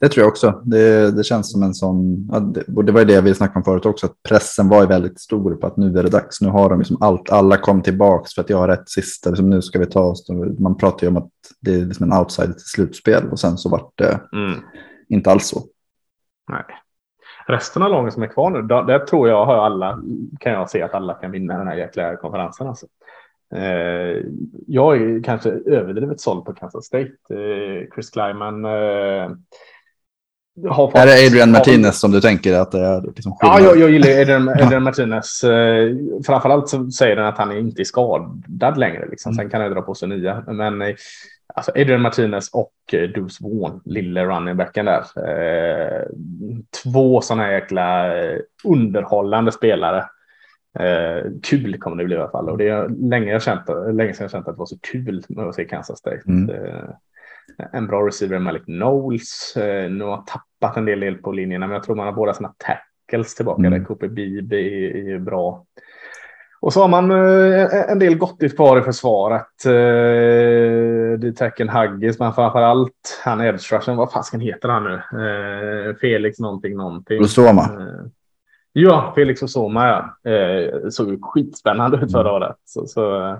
Det 0.00 0.08
tror 0.08 0.22
jag 0.22 0.28
också. 0.28 0.62
Det, 0.64 1.16
det 1.16 1.24
känns 1.24 1.52
som 1.52 1.62
en 1.62 1.74
sån, 1.74 2.28
ja, 2.32 2.40
det, 2.40 2.64
och 2.76 2.84
det 2.84 2.92
var 2.92 3.00
ju 3.00 3.06
det 3.06 3.20
vi 3.20 3.34
snackade 3.34 3.58
om 3.58 3.64
förut 3.64 3.86
också, 3.86 4.06
att 4.06 4.22
pressen 4.28 4.68
var 4.68 4.80
ju 4.80 4.86
väldigt 4.86 5.20
stor 5.20 5.54
på 5.54 5.66
att 5.66 5.76
nu 5.76 5.98
är 5.98 6.02
det 6.02 6.10
dags. 6.10 6.40
Nu 6.40 6.48
har 6.48 6.70
de 6.70 6.78
liksom 6.78 6.96
allt, 7.00 7.30
alla 7.30 7.56
kom 7.56 7.82
tillbaks 7.82 8.34
för 8.34 8.42
att 8.42 8.50
jag 8.50 8.58
har 8.58 8.68
rätt 8.68 8.88
sista, 8.88 9.30
liksom, 9.30 9.50
nu 9.50 9.62
ska 9.62 9.78
vi 9.78 9.86
ta 9.86 10.00
oss. 10.00 10.28
Man 10.58 10.76
pratar 10.76 11.06
ju 11.06 11.08
om 11.08 11.16
att 11.16 11.30
det 11.60 11.74
är 11.74 11.86
liksom 11.86 12.12
en 12.12 12.18
outside 12.18 12.52
till 12.52 12.66
slutspel 12.66 13.28
och 13.30 13.40
sen 13.40 13.58
så 13.58 13.68
vart 13.68 13.92
det 13.94 14.20
mm. 14.32 14.60
inte 15.08 15.30
alls 15.30 15.46
så. 15.46 15.60
Nej. 16.48 16.64
Resten 17.46 17.82
av 17.82 17.90
lagen 17.90 18.12
som 18.12 18.22
är 18.22 18.26
kvar 18.26 18.50
nu, 18.50 18.62
där 18.62 18.98
tror 18.98 19.28
jag 19.28 19.46
har 19.46 19.56
alla, 19.56 20.02
kan 20.40 20.52
jag 20.52 20.70
se 20.70 20.82
att 20.82 20.94
alla 20.94 21.14
kan 21.14 21.30
vinna 21.30 21.58
den 21.58 21.66
här 21.66 21.76
jäkla 21.76 22.16
konferensen. 22.16 22.66
Alltså. 22.66 22.86
Eh, 23.54 24.22
jag 24.66 24.96
är 24.96 25.22
kanske 25.22 25.50
överdrivet 25.50 26.20
såld 26.20 26.44
på 26.44 26.52
Kansas 26.52 26.84
State. 26.84 27.12
Eh, 27.30 27.94
Chris 27.94 28.10
Kleiman 28.10 28.64
eh, 28.64 29.30
har 30.64 30.90
fått, 30.90 31.00
är 31.00 31.06
det 31.06 31.26
Adrian 31.26 31.50
Martinez 31.50 32.00
som 32.00 32.10
du 32.10 32.20
tänker 32.20 32.54
att 32.54 32.72
det 32.72 32.80
är? 32.80 33.02
Liksom 33.02 33.36
ja, 33.40 33.60
jag, 33.60 33.78
jag 33.78 33.90
gillar 33.90 34.20
Adrian, 34.20 34.48
Adrian 34.48 34.82
Martinez. 34.82 35.44
Eh, 35.44 35.96
framförallt 36.26 36.68
så 36.68 36.90
säger 36.90 37.16
den 37.16 37.26
att 37.26 37.38
han 37.38 37.52
inte 37.52 37.82
är 37.82 37.84
skadad 37.84 38.78
längre. 38.78 39.06
Liksom. 39.10 39.34
Sen 39.34 39.40
mm. 39.40 39.50
kan 39.50 39.60
jag 39.60 39.72
dra 39.72 39.82
på 39.82 39.94
sig 39.94 40.08
nya. 40.08 40.44
Men 40.46 40.82
eh, 40.82 40.94
alltså 41.54 41.70
Adrian 41.70 42.00
Martinez 42.00 42.50
och 42.52 42.72
eh, 42.92 43.08
Deuce 43.08 43.40
Vaughn, 43.40 43.80
lille 43.84 44.24
running 44.24 44.56
backen 44.56 44.84
där. 44.84 45.04
Två 46.82 47.20
sådana 47.20 47.52
jäkla 47.52 48.12
underhållande 48.64 49.52
spelare. 49.52 50.04
Kul 51.42 51.78
kommer 51.78 51.96
det 51.96 52.04
bli 52.04 52.14
i 52.14 52.18
alla 52.18 52.30
fall. 52.30 52.50
Och 52.50 52.58
det 52.58 52.68
är 52.68 52.88
länge, 52.88 53.32
jag 53.32 53.42
känt, 53.42 53.62
länge 53.92 54.14
sedan 54.14 54.24
jag 54.24 54.30
känt 54.30 54.48
att 54.48 54.54
det 54.54 54.58
var 54.58 54.66
så 54.66 54.78
kul 54.92 55.24
med 55.28 55.44
att 55.44 55.54
se 55.54 55.64
Kansas 55.64 55.98
State. 55.98 56.22
Mm. 56.26 56.50
En 57.72 57.86
bra 57.86 58.06
receiver, 58.06 58.38
Malik 58.38 58.64
Knowles. 58.64 59.52
Nu 59.90 60.04
har 60.04 60.24
tappat 60.66 60.76
en 60.76 60.84
del, 60.84 61.00
del 61.00 61.14
på 61.14 61.32
linjerna, 61.32 61.66
men 61.66 61.74
jag 61.74 61.82
tror 61.82 61.96
man 61.96 62.06
har 62.06 62.12
båda 62.12 62.34
sina 62.34 62.54
tackles 62.58 63.34
tillbaka. 63.34 63.60
Mm. 63.60 63.72
Där 63.72 63.84
Cooper 63.84 64.08
Beebe 64.08 64.56
är, 64.56 65.14
är 65.14 65.18
bra. 65.18 65.64
Och 66.60 66.72
så 66.72 66.80
har 66.80 66.88
man 66.88 67.10
eh, 67.10 67.90
en 67.90 67.98
del 67.98 68.18
gottigt 68.18 68.56
kvar 68.56 68.78
i 68.78 68.82
försvaret. 68.82 69.66
Eh, 69.66 71.18
D-tacken 71.18 71.68
Haggis, 71.68 72.18
men 72.18 72.32
framför 72.32 72.62
allt 72.62 73.20
han 73.24 73.40
edge 73.40 73.72
rushen. 73.72 73.96
Vad 73.96 74.12
fasken 74.12 74.40
heter 74.40 74.68
han 74.68 74.84
nu? 74.84 74.94
Eh, 74.94 75.94
Felix 75.96 76.38
någonting 76.38 76.76
någonting. 76.76 77.20
Osoma. 77.20 77.62
Eh, 77.62 78.06
ja, 78.72 79.12
Felix 79.14 79.42
Osoma 79.42 79.88
ja. 79.88 80.30
Eh, 80.30 80.88
såg 80.90 81.24
skitspännande 81.24 81.96
ut 81.96 82.12
förra 82.12 82.28
mm. 82.28 82.42
året. 82.42 82.56
Så, 82.64 82.86
så 82.86 83.36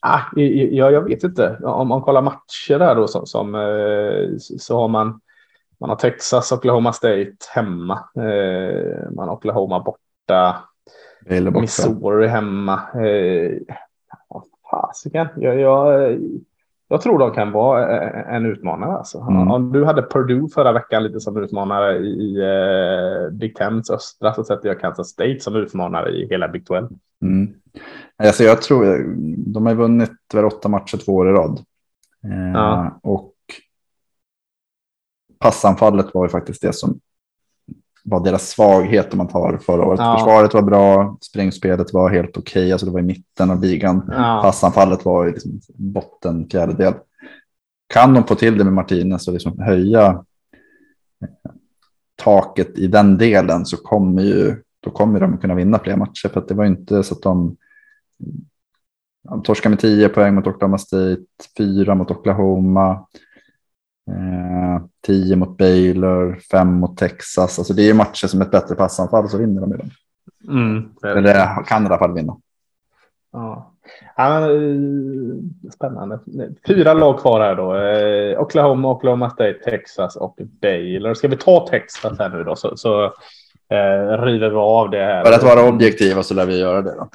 Ah, 0.00 0.20
ja, 0.36 0.90
jag 0.90 1.02
vet 1.02 1.24
inte. 1.24 1.58
Om 1.62 1.88
man 1.88 2.02
kollar 2.02 2.22
matcher 2.22 2.78
där 2.78 2.94
då 2.94 3.08
som, 3.08 3.26
som 3.26 3.54
eh, 3.54 4.36
så 4.38 4.80
har 4.80 4.88
man 4.88 5.20
man 5.80 5.90
har 5.90 5.96
Texas, 5.96 6.52
Oklahoma 6.52 6.92
State 6.92 7.36
hemma. 7.54 7.94
Eh, 8.16 9.10
man 9.10 9.28
har 9.28 9.34
Oklahoma 9.34 9.80
borta. 9.80 10.64
borta. 11.28 11.60
Missouri 11.60 12.26
hemma. 12.26 12.80
Eh, 12.94 13.52
fasiken. 14.70 15.28
Jag, 15.36 15.60
jag, 15.60 16.18
jag 16.88 17.00
tror 17.00 17.18
de 17.18 17.32
kan 17.32 17.52
vara 17.52 18.00
en 18.10 18.46
utmanare. 18.46 18.92
Alltså. 18.92 19.20
Mm. 19.20 19.50
Om 19.50 19.72
du 19.72 19.84
hade 19.84 20.02
Purdue 20.02 20.48
förra 20.48 20.72
veckan 20.72 21.02
lite 21.02 21.20
som 21.20 21.36
utmanare 21.36 21.96
i 21.96 22.36
eh, 22.40 23.32
Big 23.32 23.56
Tens 23.56 23.90
östra 23.90 24.34
så 24.34 24.44
sätter 24.44 24.68
jag 24.68 24.80
Kansas 24.80 25.08
State 25.08 25.40
som 25.40 25.56
utmanare 25.56 26.10
i 26.10 26.28
hela 26.30 26.48
Big 26.48 26.66
12. 26.66 26.88
Mm. 27.22 27.54
Alltså 28.16 28.44
jag 28.44 28.62
tror, 28.62 29.04
de 29.52 29.66
har 29.66 29.74
vunnit 29.74 30.34
åtta 30.46 30.68
matcher 30.68 30.96
två 30.96 31.12
år 31.12 31.28
i 31.28 31.32
rad. 31.32 31.60
Eh, 32.24 32.52
ja. 32.54 33.00
Och 33.02 33.32
passanfallet 35.38 36.14
var 36.14 36.24
ju 36.24 36.28
faktiskt 36.28 36.62
det 36.62 36.72
som 36.72 37.00
var 38.04 38.24
deras 38.24 38.48
svaghet 38.48 39.12
om 39.12 39.18
man 39.18 39.28
tar 39.28 39.58
förra 39.58 39.86
året. 39.86 40.00
Ja. 40.00 40.16
Försvaret 40.18 40.54
var 40.54 40.62
bra, 40.62 41.18
springspelet 41.20 41.92
var 41.92 42.10
helt 42.10 42.36
okej, 42.36 42.62
okay, 42.62 42.72
alltså 42.72 42.86
det 42.86 42.92
var 42.92 43.00
i 43.00 43.02
mitten 43.02 43.50
av 43.50 43.62
ligan. 43.62 44.10
Ja. 44.12 44.40
Passanfallet 44.42 45.04
var 45.04 45.26
i 45.26 45.32
liksom 45.32 45.60
botten 45.74 46.48
fjärdedel. 46.50 46.94
Kan 47.94 48.14
de 48.14 48.24
få 48.24 48.34
till 48.34 48.58
det 48.58 48.64
med 48.64 48.72
Martinez 48.72 49.28
och 49.28 49.34
liksom 49.34 49.58
höja 49.58 50.24
taket 52.16 52.78
i 52.78 52.86
den 52.86 53.18
delen 53.18 53.66
så 53.66 53.76
kommer 53.76 54.22
ju 54.22 54.62
då 54.80 54.90
kommer 54.90 55.20
de 55.20 55.38
kunna 55.38 55.54
vinna 55.54 55.78
fler 55.78 55.96
matcher. 55.96 56.28
För 56.28 56.40
att 56.40 56.48
det 56.48 56.54
var 56.54 56.64
inte 56.64 57.02
så 57.02 57.14
att 57.14 57.22
de, 57.22 57.56
de 59.28 59.42
torskade 59.42 59.70
med 59.70 59.80
10 59.80 60.08
poäng 60.08 60.34
mot 60.34 60.46
Oklahoma 60.46 60.78
State, 60.78 61.22
4 61.58 61.94
mot 61.94 62.10
Oklahoma, 62.10 63.06
10 65.06 65.36
mot 65.36 65.56
Baylor, 65.58 66.38
5 66.50 66.72
mot 66.74 66.98
Texas. 66.98 67.58
Alltså 67.58 67.74
det 67.74 67.90
är 67.90 67.94
matcher 67.94 68.26
som 68.26 68.42
ett 68.42 68.50
bättre 68.50 68.74
passanfall 68.74 69.28
så 69.28 69.38
vinner 69.38 69.60
de 69.60 69.74
i 69.74 69.76
dem. 69.76 69.90
Mm, 70.48 70.88
Eller 71.18 71.64
kan 71.64 71.82
i 71.82 71.86
alla 71.86 71.98
fall 71.98 72.14
vinna. 72.14 72.36
Ja. 73.32 73.72
Ja, 74.16 74.50
eh, 74.52 75.70
spännande. 75.74 76.18
Fyra 76.66 76.94
lag 76.94 77.20
kvar 77.20 77.40
här 77.40 77.54
då. 77.54 77.76
Eh, 77.76 78.40
Oklahoma, 78.40 78.90
Oklahoma 78.90 79.30
State, 79.30 79.58
Texas 79.64 80.16
och 80.16 80.38
Baylor. 80.60 81.14
Ska 81.14 81.28
vi 81.28 81.36
ta 81.36 81.66
Texas 81.70 82.18
här 82.18 82.28
nu 82.28 82.44
då 82.44 82.56
så, 82.56 82.76
så 82.76 83.04
eh, 83.70 84.22
river 84.22 84.50
vi 84.50 84.56
av 84.56 84.90
det 84.90 85.04
här. 85.04 85.24
För 85.24 85.32
att 85.32 85.42
vara 85.42 85.68
objektiva 85.68 86.22
så 86.22 86.34
lär 86.34 86.46
vi 86.46 86.58
göra 86.58 86.82
det 86.82 86.94
då. 86.94 87.08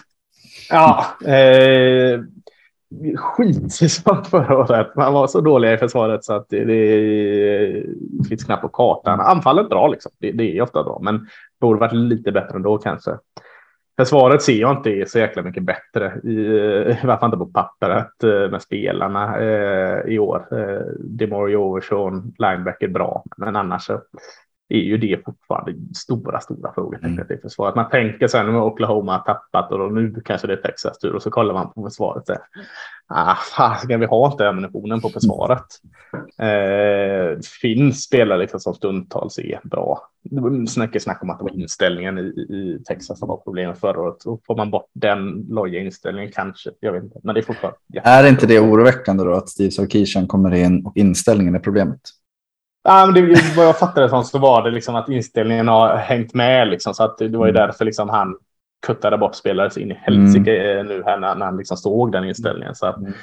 Ja, 0.70 1.06
eh, 1.26 2.20
skitsäsong 3.16 4.24
förra 4.30 4.58
året. 4.58 4.96
Man 4.96 5.14
var 5.14 5.28
så 5.28 5.42
dåliga 5.42 5.74
i 5.74 5.78
försvaret 5.78 6.24
så 6.24 6.34
att 6.34 6.46
det, 6.50 6.66
det 6.66 7.84
finns 8.30 8.44
knappt 8.44 8.62
på 8.62 8.70
kartan. 8.70 9.20
Anfallet 9.20 9.70
bra 9.70 9.88
liksom. 9.88 10.12
Det, 10.20 10.32
det 10.32 10.58
är 10.58 10.62
ofta 10.62 10.84
bra, 10.84 11.00
men 11.02 11.28
borde 11.62 11.80
varit 11.80 11.94
lite 11.94 12.32
bättre 12.32 12.56
ändå 12.56 12.78
kanske. 12.78 13.12
Försvaret 14.00 14.42
ser 14.42 14.54
jag 14.54 14.78
inte 14.78 14.90
är 14.90 15.06
så 15.06 15.20
jäkla 15.20 15.42
mycket 15.42 15.64
bättre, 15.64 16.22
i, 16.24 16.46
eh, 16.46 17.04
i 17.04 17.08
varför 17.08 17.26
inte 17.26 17.38
på 17.38 17.46
pappret 17.46 18.24
eh, 18.24 18.52
med 18.52 18.62
spelarna 18.62 19.40
eh, 19.40 20.02
i 20.08 20.20
år. 20.20 20.48
Eh, 20.52 20.86
Demario 21.00 21.58
Overshawn, 21.58 22.34
linebacker 22.38 22.88
bra, 22.88 23.24
men 23.38 23.56
annars 23.56 23.84
så 23.84 24.02
är 24.72 24.84
ju 24.84 24.98
det 24.98 25.26
fortfarande 25.26 25.76
stora, 25.96 26.40
stora 26.40 26.74
frågetecknet 26.74 27.30
mm. 27.30 27.38
i 27.38 27.42
försvaret. 27.42 27.76
Man 27.76 27.90
tänker 27.90 28.28
sen 28.28 28.52
med 28.52 28.62
Oklahoma 28.62 29.12
har 29.12 29.20
tappat 29.34 29.72
och 29.72 29.94
nu 29.94 30.22
kanske 30.26 30.48
det 30.48 30.54
är 30.54 30.58
Texas 30.58 31.00
tur 31.00 31.16
och 31.16 31.24
så 31.24 31.32
kollar 31.32 31.54
man 31.54 31.74
på 31.74 31.84
försvaret. 31.84 32.28
Så, 32.28 32.36
ah, 33.08 33.36
fasiken, 33.58 34.00
vi 34.00 34.06
har 34.06 34.32
inte 34.32 34.50
ammunitionen 34.50 35.02
på 35.02 35.10
försvaret. 35.10 35.66
Eh, 36.38 37.40
finns 37.62 38.04
spelare 38.04 38.40
liksom 38.40 38.60
som 38.60 38.74
stundtals 38.74 39.40
är 39.40 39.60
bra. 39.64 40.08
Snacket 40.68 41.04
snack 41.04 41.24
om 41.24 41.30
att 41.30 41.40
det 41.40 41.44
var 41.44 41.62
inställningen 41.62 42.18
i, 42.18 42.22
i 42.22 42.84
Texas 42.88 43.20
som 43.20 43.28
var 43.28 43.38
problemet 43.38 43.80
förra 43.80 44.02
året. 44.02 44.26
Och 44.26 44.42
får 44.48 44.56
man 44.56 44.72
bort 44.72 44.90
den 44.94 45.46
loja 45.50 45.80
inställningen 45.80 46.32
kanske, 46.32 46.70
jag 46.80 46.94
vet 46.94 47.04
inte, 47.04 47.20
men 47.24 47.36
det 47.36 47.42
är 47.42 47.46
fortfarande. 47.46 47.80
Är 48.04 48.30
inte 48.30 48.48
det 48.48 48.60
oroväckande 48.60 49.24
då 49.24 49.34
att 49.34 49.50
Steve 49.50 49.72
Sarkisian 49.72 50.28
kommer 50.28 50.54
in 50.54 50.86
och 50.86 50.98
inställningen 50.98 51.56
är 51.56 51.60
problemet? 51.60 52.02
Ja, 52.84 53.06
men 53.06 53.16
det, 53.16 53.42
vad 53.58 53.66
jag 53.66 53.80
fattade 53.80 54.10
som 54.10 54.24
så 54.24 54.40
var 54.40 54.64
det 54.64 54.72
liksom 54.72 54.96
att 54.96 55.10
inställningen 55.10 55.68
har 55.68 55.96
hängt 55.96 56.34
med. 56.34 56.68
Liksom, 56.68 56.94
så 56.94 57.04
att 57.04 57.18
det 57.18 57.28
var 57.28 57.46
ju 57.46 57.50
mm. 57.50 57.62
därför 57.62 57.86
liksom 57.86 58.10
han 58.10 58.38
kuttade 58.88 59.18
bort 59.18 59.36
spelare 59.36 59.70
så 59.70 59.80
in 59.80 59.92
i 59.92 59.94
helsike 59.94 60.72
mm. 60.72 60.88
nu 60.88 61.04
här 61.06 61.20
när, 61.20 61.36
när 61.36 61.46
han 61.46 61.58
liksom 61.58 61.78
såg 61.78 62.12
den 62.12 62.24
inställningen. 62.24 62.76
Så 62.76 62.86
att, 62.86 62.98
mm. 62.98 63.14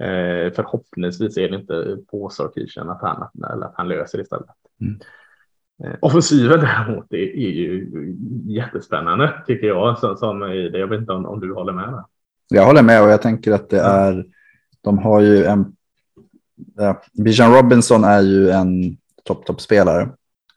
Eh, 0.00 0.52
förhoppningsvis 0.52 1.36
är 1.36 1.48
det 1.48 1.56
inte 1.56 1.96
på 2.10 2.28
Sarkisian 2.28 2.90
att 2.90 3.02
han, 3.02 3.28
eller 3.52 3.66
att 3.66 3.74
han 3.76 3.88
löser 3.88 4.18
det 4.18 4.22
istället. 4.22 4.46
Mm. 4.80 5.00
Eh, 5.84 5.98
offensiven 6.00 6.60
däremot 6.60 7.12
är, 7.12 7.16
är 7.16 7.50
ju 7.50 7.90
jättespännande 8.46 9.42
tycker 9.46 9.66
jag. 9.66 9.98
Som, 9.98 10.16
som 10.16 10.40
det. 10.40 10.78
Jag 10.78 10.86
vet 10.86 11.00
inte 11.00 11.12
om, 11.12 11.26
om 11.26 11.40
du 11.40 11.54
håller 11.54 11.72
med. 11.72 11.88
Där. 11.88 12.04
Jag 12.48 12.66
håller 12.66 12.82
med 12.82 13.02
och 13.02 13.10
jag 13.10 13.22
tänker 13.22 13.52
att 13.52 13.70
det 13.70 13.80
är, 13.80 14.26
de 14.80 14.98
har 14.98 15.20
ju 15.20 15.44
en, 15.44 15.76
ja, 16.76 17.02
Bijan 17.24 17.54
Robinson 17.54 18.04
är 18.04 18.20
ju 18.20 18.50
en 18.50 18.96
topp-topp-spelare. 19.28 20.08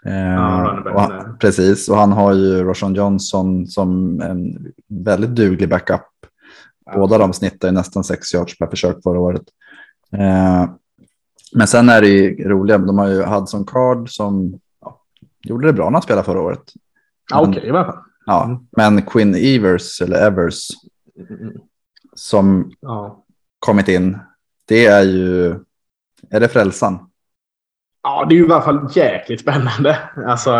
Ja, 0.03 0.77
eh, 0.77 0.93
och 0.93 1.01
han, 1.01 1.37
precis, 1.39 1.89
och 1.89 1.97
han 1.97 2.11
har 2.11 2.33
ju 2.33 2.63
Roshan 2.63 2.93
Johnson 2.93 3.67
som 3.67 4.21
en 4.21 4.71
väldigt 4.87 5.29
duglig 5.29 5.69
backup. 5.69 6.01
Båda 6.95 7.17
de 7.17 7.33
snittar 7.33 7.71
nästan 7.71 8.03
sex 8.03 8.33
yards 8.33 8.57
per 8.57 8.67
försök 8.67 9.03
förra 9.03 9.19
året. 9.19 9.43
Eh, 10.11 10.69
men 11.53 11.67
sen 11.67 11.89
är 11.89 12.01
det 12.01 12.07
ju 12.07 12.49
roliga, 12.49 12.77
de 12.77 12.97
har 12.97 13.07
ju 13.07 13.23
Hudson 13.23 13.65
Card 13.65 14.09
som 14.09 14.59
ja, 14.81 15.01
gjorde 15.41 15.67
det 15.67 15.73
bra 15.73 15.85
när 15.85 15.91
han 15.91 16.01
spelade 16.01 16.25
förra 16.25 16.41
året. 16.41 16.73
Ja, 17.31 17.41
Okej, 17.41 17.51
okay, 17.51 17.67
i 17.67 17.69
alla 17.69 17.85
fall. 17.85 17.99
Ja, 18.25 18.61
men 18.71 19.01
Quinn 19.01 19.35
Evers, 19.35 20.01
eller 20.01 20.27
Evers, 20.27 20.67
som 22.15 22.71
ja. 22.79 23.25
kommit 23.59 23.87
in, 23.87 24.17
det 24.65 24.85
är 24.85 25.03
ju, 25.03 25.49
är 26.29 26.39
det 26.39 26.47
frälsan? 26.47 27.10
Ja, 28.03 28.25
det 28.29 28.35
är 28.35 28.37
ju 28.37 28.47
i 28.47 28.51
alla 28.51 28.61
fall 28.61 28.87
jäkligt 28.95 29.41
spännande. 29.41 29.97
Alltså, 30.27 30.51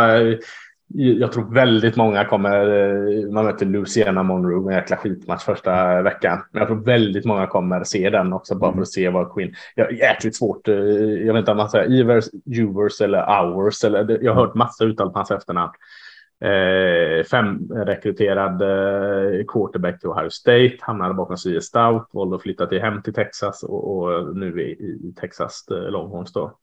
jag 0.94 1.32
tror 1.32 1.54
väldigt 1.54 1.96
många 1.96 2.26
kommer, 2.26 2.66
eh, 2.66 3.32
man 3.32 3.46
möter 3.46 3.66
Luciana 3.66 4.24
Monroe, 4.24 4.72
en 4.72 4.78
jäkla 4.78 4.98
skitmatch 4.98 5.44
första 5.44 6.02
veckan. 6.02 6.40
Men 6.52 6.60
jag 6.60 6.68
tror 6.68 6.84
väldigt 6.84 7.26
många 7.26 7.48
kommer 7.48 7.84
se 7.84 8.10
den 8.10 8.34
också 8.34 8.56
bara 8.56 8.74
för 8.74 8.82
att 8.82 8.88
se 8.88 9.10
vad 9.10 9.34
Queen, 9.34 9.54
jag 9.76 9.94
jäkligt 9.94 10.36
svårt, 10.36 10.68
eh, 10.68 10.76
jag 10.76 11.34
vet 11.34 11.40
inte 11.40 11.52
om 11.52 11.58
man 11.58 11.70
säger 11.70 12.02
Evers, 12.02 12.26
Uvers 12.46 13.02
eller 13.02 13.26
Hours, 13.26 13.84
eller, 13.84 14.24
jag 14.24 14.34
har 14.34 14.46
hört 14.46 14.56
massa 14.56 14.84
uttal 14.84 15.10
på 15.10 15.20
hans 15.20 15.32
efternamn 15.32 15.72
eh, 16.42 17.24
femrekryterad 17.24 18.62
eh, 18.62 19.46
quarterback 19.48 20.00
till 20.00 20.10
Ohio 20.10 20.30
State, 20.30 20.78
hamnade 20.80 21.14
bakom 21.14 21.38
C.S. 21.38 21.66
Stout, 21.66 22.08
valde 22.12 22.36
att 22.36 22.42
flytta 22.42 22.66
till 22.66 22.82
hem 22.82 23.02
till 23.02 23.14
Texas 23.14 23.64
och, 23.64 23.98
och 23.98 24.38
nu 24.38 24.48
är 24.48 24.66
i 24.66 25.14
Texas 25.22 25.66
eh, 25.72 25.92
Longhorns. 25.92 26.34
Då. 26.34 26.58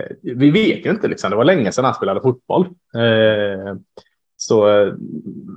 Eh, 0.00 0.16
vi 0.22 0.50
vet 0.50 0.86
ju 0.86 0.90
inte, 0.90 1.08
liksom. 1.08 1.30
det 1.30 1.36
var 1.36 1.44
länge 1.44 1.72
sedan 1.72 1.84
han 1.84 1.94
spelade 1.94 2.20
fotboll. 2.20 2.66
Eh, 2.94 3.74
så, 4.36 4.68
eh, 4.68 4.94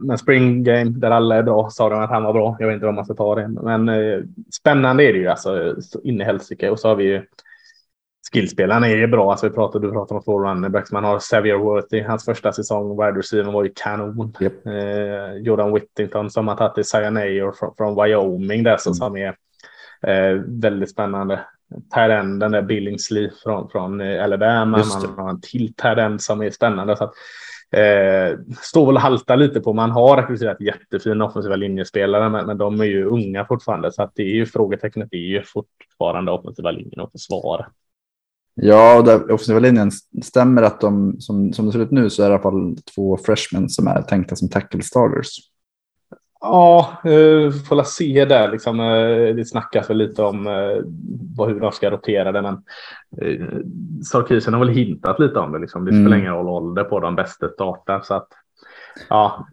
men 0.01 0.17
spring 0.17 0.63
game 0.63 0.89
där 0.89 1.11
alla 1.11 1.35
är 1.35 1.43
bra 1.43 1.69
sa 1.69 1.89
de 1.89 1.99
att 1.99 2.09
han 2.09 2.23
var 2.23 2.33
bra. 2.33 2.57
Jag 2.59 2.67
vet 2.67 2.73
inte 2.73 2.87
om 2.87 2.95
man 2.95 3.05
ska 3.05 3.13
ta 3.13 3.35
det, 3.35 3.47
men 3.47 3.89
eh, 3.89 4.19
spännande 4.53 5.03
är 5.03 5.13
det 5.13 5.19
ju 5.19 5.27
alltså 5.27 5.75
in 6.03 6.21
i 6.21 6.23
helsike. 6.23 6.69
Och 6.69 6.79
så 6.79 6.87
har 6.87 6.95
vi 6.95 7.03
ju 7.03 7.21
skillspelarna 8.31 8.87
är 8.87 8.95
ju 8.95 9.07
bra. 9.07 9.31
Alltså 9.31 9.47
vi 9.49 9.55
pratade, 9.55 9.87
du 9.87 9.91
pratade 9.91 10.17
om 10.17 10.23
två 10.23 10.39
runnerbacks. 10.39 10.91
Man 10.91 11.03
har 11.03 11.19
Xavier 11.19 11.55
Worthy. 11.55 12.01
Hans 12.01 12.25
första 12.25 12.53
säsong 12.53 12.89
wide 12.89 13.19
receiver 13.19 13.51
var 13.51 13.63
ju 13.63 13.71
kanon. 13.75 14.33
Yep. 14.39 14.67
Eh, 14.67 15.33
Jordan 15.41 15.73
Whittington 15.73 16.29
som 16.29 16.47
har 16.47 16.55
tagit 16.55 16.75
till 16.75 16.85
Cyaneo 16.85 17.51
från, 17.51 17.73
från 17.77 18.03
Wyoming 18.03 18.63
där 18.63 18.77
mm. 18.87 18.93
som 18.95 19.17
är 19.17 19.35
eh, 20.07 20.41
väldigt 20.47 20.91
spännande. 20.91 21.39
Tyrend, 21.95 22.39
den 22.39 22.51
där 22.51 22.61
Billingsley 22.61 23.29
från, 23.43 23.69
från 23.69 24.01
eh, 24.01 24.23
Alabama. 24.23 24.77
Man 24.77 25.17
har 25.17 25.29
en 25.29 25.41
till 25.41 25.73
Tyrend 25.73 26.21
som 26.21 26.41
är 26.41 26.49
spännande. 26.49 26.97
Så 26.97 27.03
att, 27.03 27.13
eh, 27.71 28.39
står 28.61 28.85
väl 28.85 28.95
och 28.95 29.01
haltar 29.01 29.37
lite 29.37 29.59
på. 29.59 29.73
Man 29.73 29.91
har 29.91 30.17
rekryterat 30.17 30.61
jättefina 30.61 31.25
offensiva 31.25 31.55
linjespelare, 31.55 32.29
men, 32.29 32.45
men 32.45 32.57
de 32.57 32.81
är 32.81 32.85
ju 32.85 33.05
unga 33.05 33.45
fortfarande. 33.45 33.91
Så 33.91 34.03
att 34.03 34.11
det 34.15 34.23
är 34.23 34.35
ju 34.35 34.45
frågetecknet. 34.45 35.07
Det 35.11 35.17
är 35.17 35.29
ju 35.29 35.43
fortfarande 35.43 36.31
offensiva 36.31 36.71
linjen 36.71 36.99
och 36.99 37.11
försvaret. 37.11 37.65
Ja, 38.61 38.97
och 38.97 39.03
där 39.03 39.31
offensiva 39.31 39.59
linjen 39.59 39.91
stämmer 40.23 40.63
att 40.63 40.81
de, 40.81 41.15
som, 41.19 41.53
som 41.53 41.65
det 41.65 41.71
ser 41.71 41.79
ut 41.79 41.91
nu 41.91 42.09
så 42.09 42.23
är 42.23 42.25
det 42.25 42.31
i 42.31 42.33
alla 42.33 42.43
fall 42.43 42.77
två 42.95 43.17
freshmen 43.17 43.69
som 43.69 43.87
är 43.87 44.01
tänkta 44.01 44.35
som 44.35 44.49
tackle 44.49 44.83
starters. 44.83 45.27
Ja, 46.41 47.01
uh, 47.05 47.51
får 47.51 47.83
se 47.83 48.25
där. 48.25 48.51
Liksom, 48.51 48.79
uh, 48.79 49.35
det 49.35 49.45
snackas 49.45 49.89
väl 49.89 49.97
lite 49.97 50.21
om 50.21 50.47
uh, 50.47 51.47
hur 51.47 51.59
de 51.59 51.71
ska 51.71 51.91
rotera 51.91 52.31
det, 52.31 52.41
men 52.41 52.57
Sarkisen 54.11 54.53
har 54.53 54.65
väl 54.65 54.75
hintat 54.75 55.19
lite 55.19 55.39
om 55.39 55.51
det. 55.51 55.59
Liksom. 55.59 55.85
Det 55.85 55.91
spelar 55.91 56.07
mm. 56.07 56.19
ingen 56.19 56.33
roll 56.33 56.47
ålder 56.47 56.83
på 56.83 56.99
de 56.99 57.15
bästa 57.15 57.49
startar. 57.49 58.01
Så 58.03 58.13
att, 58.13 58.27
ja, 59.09 59.47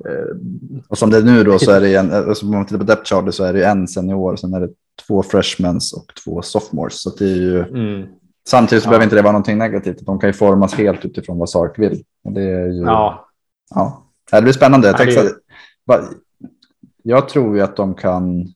och 0.89 0.99
som 0.99 1.11
det 1.11 1.17
är 1.17 1.23
nu 1.23 1.45
då 1.45 1.59
så 1.59 1.71
är 1.71 1.81
det 1.81 1.95
en, 1.95 2.13
alltså, 2.13 2.47
om 2.47 2.53
man 2.53 2.67
tittar 2.67 2.79
på 2.79 2.85
depth 2.85 3.05
chart 3.05 3.35
så 3.35 3.45
är 3.45 3.53
det 3.53 3.67
en 3.67 3.89
senior, 3.89 4.37
sen 4.37 4.55
är 4.55 4.61
det 4.61 4.71
två 5.07 5.23
freshmens 5.23 5.93
och 5.93 6.07
två 6.25 6.43
sophomores. 6.43 7.03
Så 7.03 7.11
det 7.11 7.25
är 7.25 7.37
ju 7.37 7.59
mm. 7.61 8.07
Samtidigt 8.49 8.83
så 8.83 8.87
ja. 8.87 8.91
behöver 8.91 9.05
inte 9.05 9.17
det 9.17 9.23
vara 9.23 9.33
någonting 9.33 9.59
negativt. 9.59 10.07
De 10.07 10.19
kan 10.19 10.29
ju 10.29 10.33
formas 10.33 10.75
helt 10.75 11.05
utifrån 11.05 11.39
vad 11.39 11.51
Sark 11.51 11.79
vill. 11.79 12.05
Och 12.25 12.33
det 12.33 12.43
är 12.43 12.67
ju... 12.67 12.83
Ja. 12.83 13.29
ja. 13.75 14.03
Det 14.31 14.43
blir 14.43 14.53
spännande. 14.53 14.89
Ja, 14.89 15.05
det... 15.05 16.13
Jag 17.03 17.29
tror 17.29 17.57
ju 17.57 17.63
att 17.63 17.77
de 17.77 17.95
kan... 17.95 18.47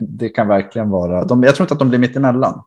det 0.00 0.28
kan 0.28 0.48
verkligen 0.48 0.90
vara... 0.90 1.24
De... 1.24 1.42
Jag 1.42 1.54
tror 1.54 1.64
inte 1.64 1.74
att 1.74 1.78
de 1.78 1.88
blir 1.88 1.98
mitt 1.98 2.16
emellan. 2.16 2.62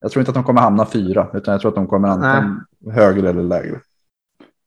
Jag 0.00 0.10
tror 0.10 0.20
inte 0.20 0.30
att 0.30 0.34
de 0.34 0.44
kommer 0.44 0.60
hamna 0.60 0.86
fyra, 0.86 1.30
utan 1.34 1.52
jag 1.52 1.60
tror 1.60 1.68
att 1.68 1.74
de 1.74 1.86
kommer 1.86 2.08
antingen 2.08 2.60
högre 2.90 3.30
eller 3.30 3.42
lägre. 3.42 3.80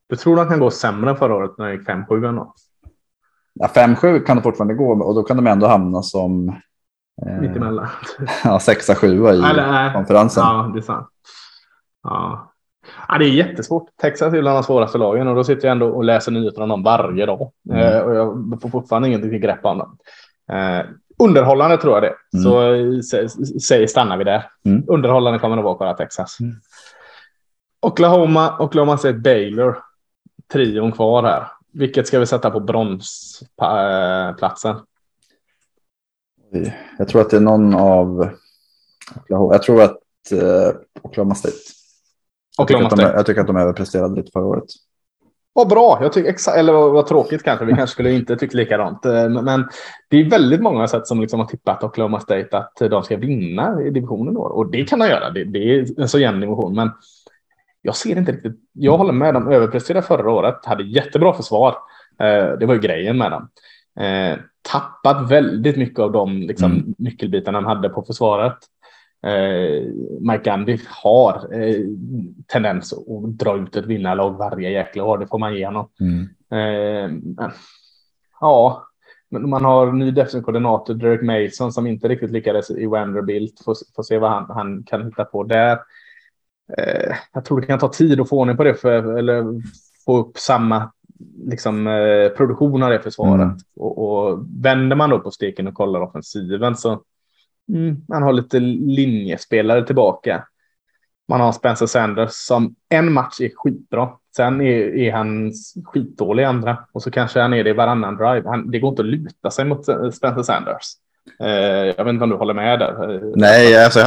Du 0.08 0.16
tror 0.16 0.36
de 0.36 0.48
kan 0.48 0.60
gå 0.60 0.72
sämre 0.72 1.10
än 1.10 1.18
förra 1.18 1.36
året 1.36 1.58
när 1.58 1.66
det 1.66 1.74
gick 1.74 1.88
5-7 1.88 2.52
Ja, 3.54 3.68
5-7 3.68 4.24
kan 4.24 4.38
de 4.38 4.44
fortfarande 4.44 4.74
gå 4.74 4.92
och 4.92 5.16
då 5.16 5.24
kan 5.24 5.38
de 5.38 5.48
ändå 5.48 5.68
hamna 5.68 6.02
som 6.02 6.56
Mittemellan. 7.42 7.88
ja, 8.44 8.60
sexa, 8.60 8.96
sjua 8.96 9.34
i 9.34 9.38
Eller, 9.38 9.94
konferensen. 9.94 10.44
Ja, 10.44 10.72
det 10.74 10.80
är 10.80 10.82
sant. 10.82 11.08
Ja. 12.04 12.54
ja, 13.08 13.18
det 13.18 13.26
är 13.26 13.30
jättesvårt. 13.30 13.90
Texas 14.02 14.34
är 14.34 14.42
bland 14.42 14.58
de 14.58 14.64
svåraste 14.64 14.98
lagen 14.98 15.28
och 15.28 15.36
då 15.36 15.44
sitter 15.44 15.68
jag 15.68 15.72
ändå 15.72 15.88
och 15.88 16.04
läser 16.04 16.32
nyheter 16.32 16.62
om 16.62 16.70
dem 16.70 16.84
varje 16.84 17.26
dag. 17.26 17.52
Mm. 17.70 17.82
Eh, 17.82 18.00
och 18.00 18.16
jag 18.16 18.60
får 18.62 18.70
fortfarande 18.70 19.08
ingenting 19.08 19.42
grepp 19.42 19.66
om 19.66 19.78
dem. 19.78 19.98
Eh, 20.52 20.86
underhållande 21.24 21.78
tror 21.78 21.94
jag 21.94 22.04
det. 22.04 22.14
Mm. 22.38 23.02
Så 23.04 23.28
säg, 23.62 23.88
stannar 23.88 24.18
vi 24.18 24.24
där. 24.24 24.44
Mm. 24.66 24.84
Underhållande 24.88 25.40
kommer 25.40 25.56
det 25.56 25.62
vara 25.62 25.76
kolla 25.76 25.94
Texas. 25.94 26.40
Mm. 26.40 26.56
Oklahoma, 27.82 28.58
Oklahoma 28.60 28.98
State 28.98 29.18
Baylor. 29.18 29.78
Trion 30.54 30.92
kvar 30.92 31.24
här. 31.24 31.48
Vilket 31.74 32.08
ska 32.08 32.20
vi 32.20 32.26
sätta 32.26 32.52
på 32.52 32.60
bronsplatsen? 32.60 34.76
Jag 36.98 37.08
tror 37.08 37.22
att 37.22 37.30
det 37.30 37.38
är 37.38 37.42
någon 37.42 37.76
av 37.76 38.30
Jag 39.28 39.64
tror 39.64 39.82
att 39.82 39.98
eh, 40.32 40.76
Oklahoma 41.02 41.36
State. 41.36 41.56
Oklahoma 42.58 42.84
jag, 42.84 42.92
tycker 42.92 43.04
State. 43.04 43.12
De, 43.12 43.18
jag 43.18 43.26
tycker 43.26 43.42
att 43.42 43.48
de 43.48 43.58
överpresterade 43.58 44.16
lite 44.16 44.32
förra 44.32 44.46
året. 44.46 44.66
Vad 45.54 45.68
bra, 45.68 46.00
jag 46.02 46.14
tycker, 46.14 46.58
eller 46.58 46.74
vad 46.74 47.08
tråkigt 47.08 47.44
kanske, 47.44 47.66
vi 47.66 47.74
kanske 47.74 47.94
skulle 47.94 48.12
inte 48.12 48.36
tycka 48.36 48.58
likadant. 48.58 49.06
Eh, 49.06 49.30
men 49.30 49.70
det 50.10 50.18
är 50.18 50.30
väldigt 50.30 50.62
många 50.62 50.88
sätt 50.88 51.08
som 51.08 51.22
liksom 51.22 51.40
har 51.40 51.48
tippat 51.48 51.84
Oklahoma 51.84 52.20
State 52.20 52.58
att 52.58 52.76
de 52.90 53.04
ska 53.04 53.18
vinna 53.18 53.82
i 53.82 53.90
divisionen 53.90 54.34
då. 54.34 54.42
Och 54.42 54.72
det 54.72 54.84
kan 54.84 55.00
de 55.00 55.08
göra, 55.08 55.30
det, 55.30 55.44
det 55.44 55.60
är 55.60 56.02
en 56.02 56.10
så 56.10 56.20
jämn 56.20 56.40
division. 56.40 56.76
Men 56.76 56.92
jag 57.82 57.96
ser 57.96 58.18
inte 58.18 58.32
riktigt, 58.32 58.60
jag 58.74 58.98
håller 58.98 59.14
med, 59.14 59.34
de 59.34 59.52
överpresterade 59.52 60.08
förra 60.08 60.32
året, 60.32 60.66
hade 60.66 60.84
jättebra 60.84 61.34
försvar. 61.34 61.76
Eh, 62.20 62.52
det 62.60 62.66
var 62.66 62.74
ju 62.74 62.80
grejen 62.80 63.18
med 63.18 63.32
dem. 63.32 63.50
Eh, 64.00 64.38
tappat 64.62 65.32
väldigt 65.32 65.78
mycket 65.78 66.00
av 66.00 66.12
de 66.12 66.42
liksom, 66.42 66.72
mm. 66.72 66.96
nyckelbitarna 66.98 67.62
de 67.62 67.68
hade 67.68 67.90
på 67.90 68.04
försvaret. 68.04 68.58
Eh, 69.24 69.84
Mike 70.20 70.44
Gandy 70.44 70.80
har 70.88 71.62
eh, 71.62 71.82
tendens 72.48 72.94
att 72.94 73.38
dra 73.40 73.58
ut 73.58 73.76
ett 73.76 73.86
vinnarlag 73.86 74.38
varje 74.38 74.70
jäkla 74.70 75.04
år. 75.04 75.18
Det 75.18 75.28
får 75.28 75.40
man 75.40 75.56
ge 75.56 75.66
honom. 75.66 75.90
Mm. 76.00 76.30
Eh, 76.52 77.12
ja, 78.42 78.88
man 79.32 79.66
har 79.66 79.92
ny 79.92 80.12
defensiv 80.12 80.42
koordinator, 80.42 80.94
Derek 80.94 81.22
Mason, 81.22 81.74
som 81.74 81.88
inte 81.88 82.08
riktigt 82.08 82.32
lyckades 82.32 82.72
i 82.72 82.86
Vanderbilt. 82.86 83.62
Får, 83.66 83.76
får 83.96 84.04
se 84.04 84.18
vad 84.18 84.32
han, 84.32 84.46
han 84.50 84.84
kan 84.84 85.06
hitta 85.06 85.26
på 85.26 85.44
där. 85.44 85.80
Eh, 86.78 87.16
jag 87.34 87.46
tror 87.46 87.62
det 87.62 87.68
kan 87.68 87.80
ta 87.80 87.90
tid 87.90 88.22
att 88.22 88.30
få 88.30 88.40
ordning 88.40 88.58
på 88.58 88.64
det, 88.64 88.76
för, 88.76 89.18
eller 89.18 89.44
få 90.06 90.18
upp 90.18 90.38
samma 90.38 90.92
liksom, 91.46 91.88
eh, 91.88 92.30
produktion 92.30 92.84
av 92.84 92.90
det 92.90 93.00
försvaret. 93.00 93.42
Mm. 93.42 93.58
Och, 93.76 93.98
och 93.98 94.46
vänder 94.64 94.96
man 94.96 95.10
då 95.10 95.20
på 95.20 95.32
steken 95.32 95.68
och 95.68 95.74
kollar 95.74 96.02
offensiven 96.02 96.76
så 96.76 97.02
mm, 97.70 97.98
man 98.08 98.24
har 98.24 98.34
lite 98.34 98.60
linjespelare 98.60 99.86
tillbaka. 99.86 100.44
Man 101.28 101.42
har 101.42 101.52
Spencer 101.52 101.86
Sanders 101.86 102.32
som 102.32 102.76
en 102.90 103.14
match 103.14 103.42
är 103.42 103.50
skitbra. 103.56 104.10
Sen 104.36 104.62
är, 104.62 104.96
är 104.96 105.12
han 105.12 105.52
skitdålig 105.86 106.44
i 106.44 106.46
andra 106.46 106.78
och 106.92 107.04
så 107.04 107.12
kanske 107.12 107.42
han 107.42 107.54
är 107.54 107.64
det 107.64 107.70
i 107.70 107.74
varannan 107.74 108.18
drive. 108.18 108.50
Han, 108.50 108.72
det 108.72 108.80
går 108.80 108.90
inte 108.90 109.02
att 109.02 109.08
luta 109.08 109.52
sig 109.52 109.66
mot 109.66 109.86
Spencer 109.86 110.44
Sanders. 110.44 110.86
Eh, 111.40 111.94
jag 111.98 112.06
vet 112.06 112.14
inte 112.14 112.24
om 112.24 112.30
du 112.30 112.36
håller 112.36 112.54
med 112.54 112.80
där. 112.80 113.22
Nej, 113.36 113.84
alltså, 113.84 114.00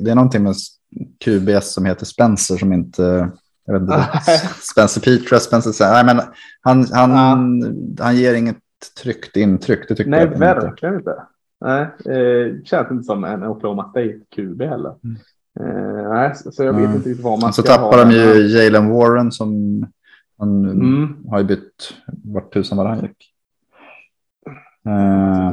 det 0.00 0.10
är 0.10 0.14
någonting 0.14 0.42
med 0.42 0.54
QBS 1.24 1.72
som 1.72 1.84
heter 1.84 2.06
Spencer 2.06 2.56
som 2.56 2.72
inte 2.72 3.30
jag 3.68 3.74
vet 3.74 3.82
inte, 3.82 4.20
Spencer 4.72 5.00
Petra, 5.00 5.40
Spencer 5.40 5.92
Nej, 5.92 6.04
men 6.04 6.20
han, 6.60 6.86
han, 6.92 7.10
ja. 7.98 8.04
han 8.04 8.16
ger 8.16 8.34
inget 8.34 8.56
tryggt 9.02 9.36
intryck. 9.36 9.88
Det 9.88 9.94
tycker 9.94 10.10
Nej, 10.10 10.20
jag 10.20 10.38
verkligen 10.38 10.94
inte. 10.94 11.14
Nej, 11.60 11.82
eh, 11.82 12.62
känns 12.64 12.90
inte 12.90 13.04
som 13.04 13.24
en 13.24 13.42
Oklahoma 13.42 13.82
State-QB 13.82 14.68
heller. 14.68 14.94
Mm. 15.04 15.16
Eh, 15.60 16.10
nej, 16.10 16.34
så 16.34 16.64
jag 16.64 16.72
vet 16.72 16.84
mm. 16.84 16.96
inte 16.96 17.08
riktigt 17.08 17.24
vad 17.24 17.40
man 17.40 17.52
så 17.52 17.62
ska. 17.62 17.72
Så 17.72 17.78
tappar 17.78 17.98
de 17.98 18.10
ju 18.10 18.46
Jalen 18.46 18.90
Warren 18.90 19.32
som 19.32 19.86
han 20.38 20.64
mm. 20.64 21.16
har 21.30 21.38
ju 21.38 21.44
bytt 21.44 21.94
vart 22.24 22.52
tusan 22.52 22.78
var 22.78 22.86
han 22.86 23.00
gick. 23.00 23.34
Eh, 24.86 25.48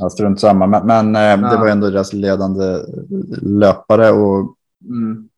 eh, 0.00 0.08
strunt 0.10 0.40
samma, 0.40 0.66
men, 0.66 0.86
men 0.86 1.16
eh, 1.16 1.50
det 1.50 1.56
var 1.56 1.68
ändå 1.68 1.90
deras 1.90 2.12
ledande 2.12 2.78
löpare. 3.42 4.10
Och, 4.10 4.56
mm. 4.84 5.28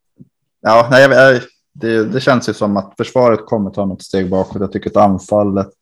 Ja, 0.63 0.89
nej, 0.91 1.41
det, 1.73 2.05
det, 2.05 2.21
känns 2.21 2.49
ju 2.49 2.53
som 2.53 2.77
att 2.77 2.95
försvaret 2.97 3.47
kommer 3.47 3.71
ta 3.71 3.85
något 3.85 4.03
steg 4.03 4.31
bakåt. 4.31 4.61
Jag 4.61 4.73
tycker 4.73 4.91
att 4.91 4.97
anfallet 4.97 5.73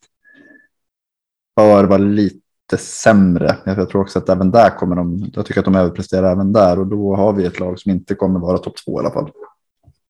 bör 1.57 1.85
vara 1.85 1.99
lite 1.99 2.77
sämre. 2.79 3.57
Jag 3.65 3.89
tror 3.89 4.03
också 4.03 4.19
att 4.19 4.29
även 4.29 4.51
där 4.51 4.71
kommer 4.71 4.97
de, 4.97 5.31
jag 5.35 5.47
tycker 5.47 5.61
att 5.61 5.65
de 5.65 5.75
överpresterar 5.75 6.33
även 6.33 6.53
där 6.53 6.79
och 6.79 6.87
då 6.87 7.15
har 7.15 7.33
vi 7.33 7.47
ett 7.47 7.61
lag 7.61 7.79
som 7.79 7.91
inte 7.91 8.15
kommer 8.15 8.41
vara 8.41 8.59
topp 8.59 8.77
två 8.85 9.01
i 9.01 9.05
alla 9.05 9.11
fall. 9.11 9.31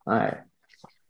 Nej, 0.07 0.45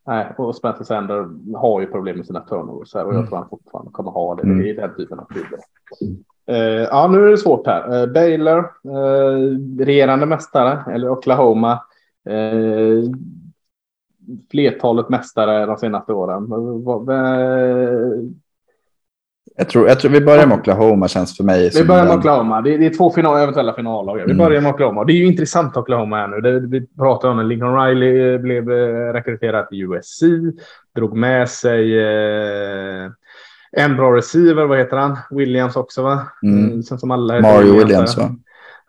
Nej, 0.07 0.35
och 0.39 0.57
Spencer 0.57 0.85
Sander 0.85 1.29
har 1.57 1.81
ju 1.81 1.87
problem 1.87 2.17
med 2.17 2.27
sina 2.27 2.41
turnovers 2.41 2.95
och 2.95 3.01
jag 3.01 3.15
mm. 3.15 3.27
tror 3.27 3.39
han 3.39 3.49
fortfarande 3.49 3.91
kommer 3.91 4.11
ha 4.11 4.35
det. 4.35 4.43
Mm. 4.43 4.67
Är 4.67 4.75
den 4.75 4.97
typen 4.97 5.19
av 5.19 5.25
klubbar. 5.25 5.59
Uh, 6.51 6.83
ja, 6.83 7.09
nu 7.09 7.27
är 7.27 7.31
det 7.31 7.39
svårt 7.39 7.67
här. 7.67 8.03
Uh, 8.03 8.13
Baylor, 8.13 8.59
uh, 8.87 9.59
regerande 9.79 10.27
mästare, 10.27 10.93
eller 10.95 11.09
Oklahoma. 11.09 11.73
Uh, 12.31 13.05
flertalet 14.51 15.09
mästare 15.09 15.67
de 15.67 15.77
senaste 15.77 16.13
åren. 16.13 16.49
Jag 19.57 19.69
tror, 19.69 19.89
jag 19.89 20.01
tror 20.01 20.11
vi 20.11 20.21
börjar 20.21 20.47
med 20.47 20.59
Oklahoma 20.59 21.09
känns 21.09 21.37
för 21.37 21.45
mig. 21.45 21.71
Vi 21.75 21.85
börjar 21.85 22.05
med 22.05 22.19
Oklahoma. 22.19 22.61
Det 22.61 22.75
är, 22.75 22.79
det 22.79 22.87
är 22.87 22.95
två 22.95 23.11
final, 23.11 23.39
eventuella 23.39 23.75
finallagar. 23.75 24.25
Vi 24.27 24.33
mm. 24.33 24.45
börjar 24.45 24.61
med 24.61 24.75
Oklahoma. 24.75 25.05
Det 25.05 25.13
är 25.13 25.17
ju 25.17 25.27
intressant 25.27 25.77
Oklahoma 25.77 26.17
här 26.17 26.29
nu. 26.29 26.41
Det, 26.41 26.61
vi 26.61 26.87
pratar 26.87 27.29
om 27.29 27.37
när 27.37 27.45
Lincoln 27.45 27.77
Riley 27.77 28.39
blev 28.39 28.69
rekryterad 29.13 29.69
till 29.69 29.83
USC. 29.83 30.23
Drog 30.97 31.17
med 31.17 31.49
sig 31.49 31.99
eh, 31.99 33.11
en 33.73 33.97
bra 33.97 34.17
receiver, 34.17 34.67
vad 34.67 34.79
heter 34.79 34.97
han? 34.97 35.17
Williams 35.31 35.77
också 35.77 36.03
va? 36.03 36.27
Mm. 36.43 36.65
mm 36.65 36.83
som 36.83 37.11
alla 37.11 37.41
Mario 37.41 37.79
Williams 37.79 38.17
va? 38.17 38.31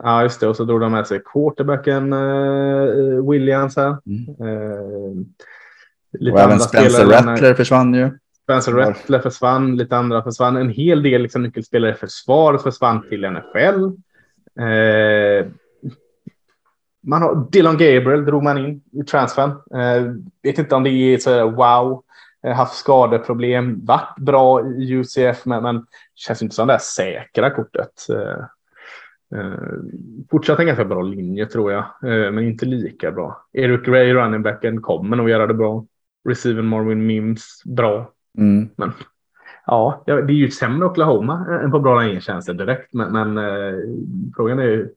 Ja, 0.03 0.23
just 0.23 0.39
det. 0.39 0.47
Och 0.47 0.55
så 0.55 0.63
drog 0.63 0.81
de 0.81 0.91
med 0.91 1.07
sig 1.07 1.21
quarterbacken 1.33 2.13
uh, 2.13 3.29
Williams 3.29 3.75
här. 3.75 3.97
Mm. 4.05 4.51
Uh, 4.51 6.33
och 6.33 6.39
även 6.39 6.59
Spencer 6.59 7.05
Rattler 7.05 7.53
försvann 7.53 7.93
ju. 7.93 8.11
Spencer 8.43 8.71
Rattler 8.71 9.19
försvann, 9.19 9.77
lite 9.77 9.97
andra 9.97 10.23
försvann. 10.23 10.57
En 10.57 10.69
hel 10.69 11.03
del 11.03 11.21
liksom, 11.21 11.43
nyckelspelare 11.43 11.91
i 11.91 11.95
försvaret 11.95 12.61
försvann 12.61 13.09
till 13.09 13.31
NFL. 13.31 13.83
Uh, 14.61 15.51
man 17.03 17.21
har, 17.21 17.51
Dylan 17.51 17.77
Gabriel 17.77 18.25
drog 18.25 18.43
man 18.43 18.57
in 18.57 18.81
i 18.91 19.03
transfern. 19.03 19.51
vet 20.43 20.59
inte 20.59 20.75
om 20.75 20.83
det 20.83 20.89
är 20.89 21.17
så 21.17 21.49
wow 21.49 22.03
Eh, 22.43 22.53
haft 22.53 22.75
skadeproblem, 22.75 23.85
varit 23.85 24.15
bra 24.19 24.65
i 24.65 24.93
UCF, 24.93 25.45
men, 25.45 25.63
men 25.63 25.85
känns 26.15 26.41
inte 26.41 26.55
som 26.55 26.67
det 26.67 26.73
där 26.73 26.79
säkra 26.79 27.49
kortet. 27.49 28.09
Eh, 28.09 28.45
eh, 29.35 29.53
fortsatt 30.31 30.59
en 30.59 30.65
ganska 30.65 30.85
bra 30.85 31.01
linje 31.01 31.45
tror 31.45 31.71
jag, 31.71 31.83
eh, 31.83 32.31
men 32.31 32.39
inte 32.43 32.65
lika 32.65 33.11
bra. 33.11 33.45
Eric 33.53 33.87
Ray, 33.87 34.13
runningbacken, 34.13 34.81
kommer 34.81 35.17
nog 35.17 35.29
göra 35.29 35.47
det 35.47 35.53
bra. 35.53 35.85
Receiver 36.29 36.61
Marvin 36.61 37.05
Mims, 37.05 37.61
bra. 37.65 38.11
Mm. 38.37 38.69
Men 38.75 38.91
ja, 39.65 40.03
det 40.05 40.11
är 40.11 40.31
ju 40.31 40.51
sämre 40.51 40.85
Oklahoma 40.85 41.59
än 41.63 41.71
på 41.71 41.79
bra 41.79 42.19
känns 42.19 42.45
det 42.45 42.53
direkt. 42.53 42.93
Men, 42.93 43.13
men 43.13 43.37
eh, 43.37 43.79
frågan 44.35 44.59
är 44.59 44.63
ju 44.63 44.89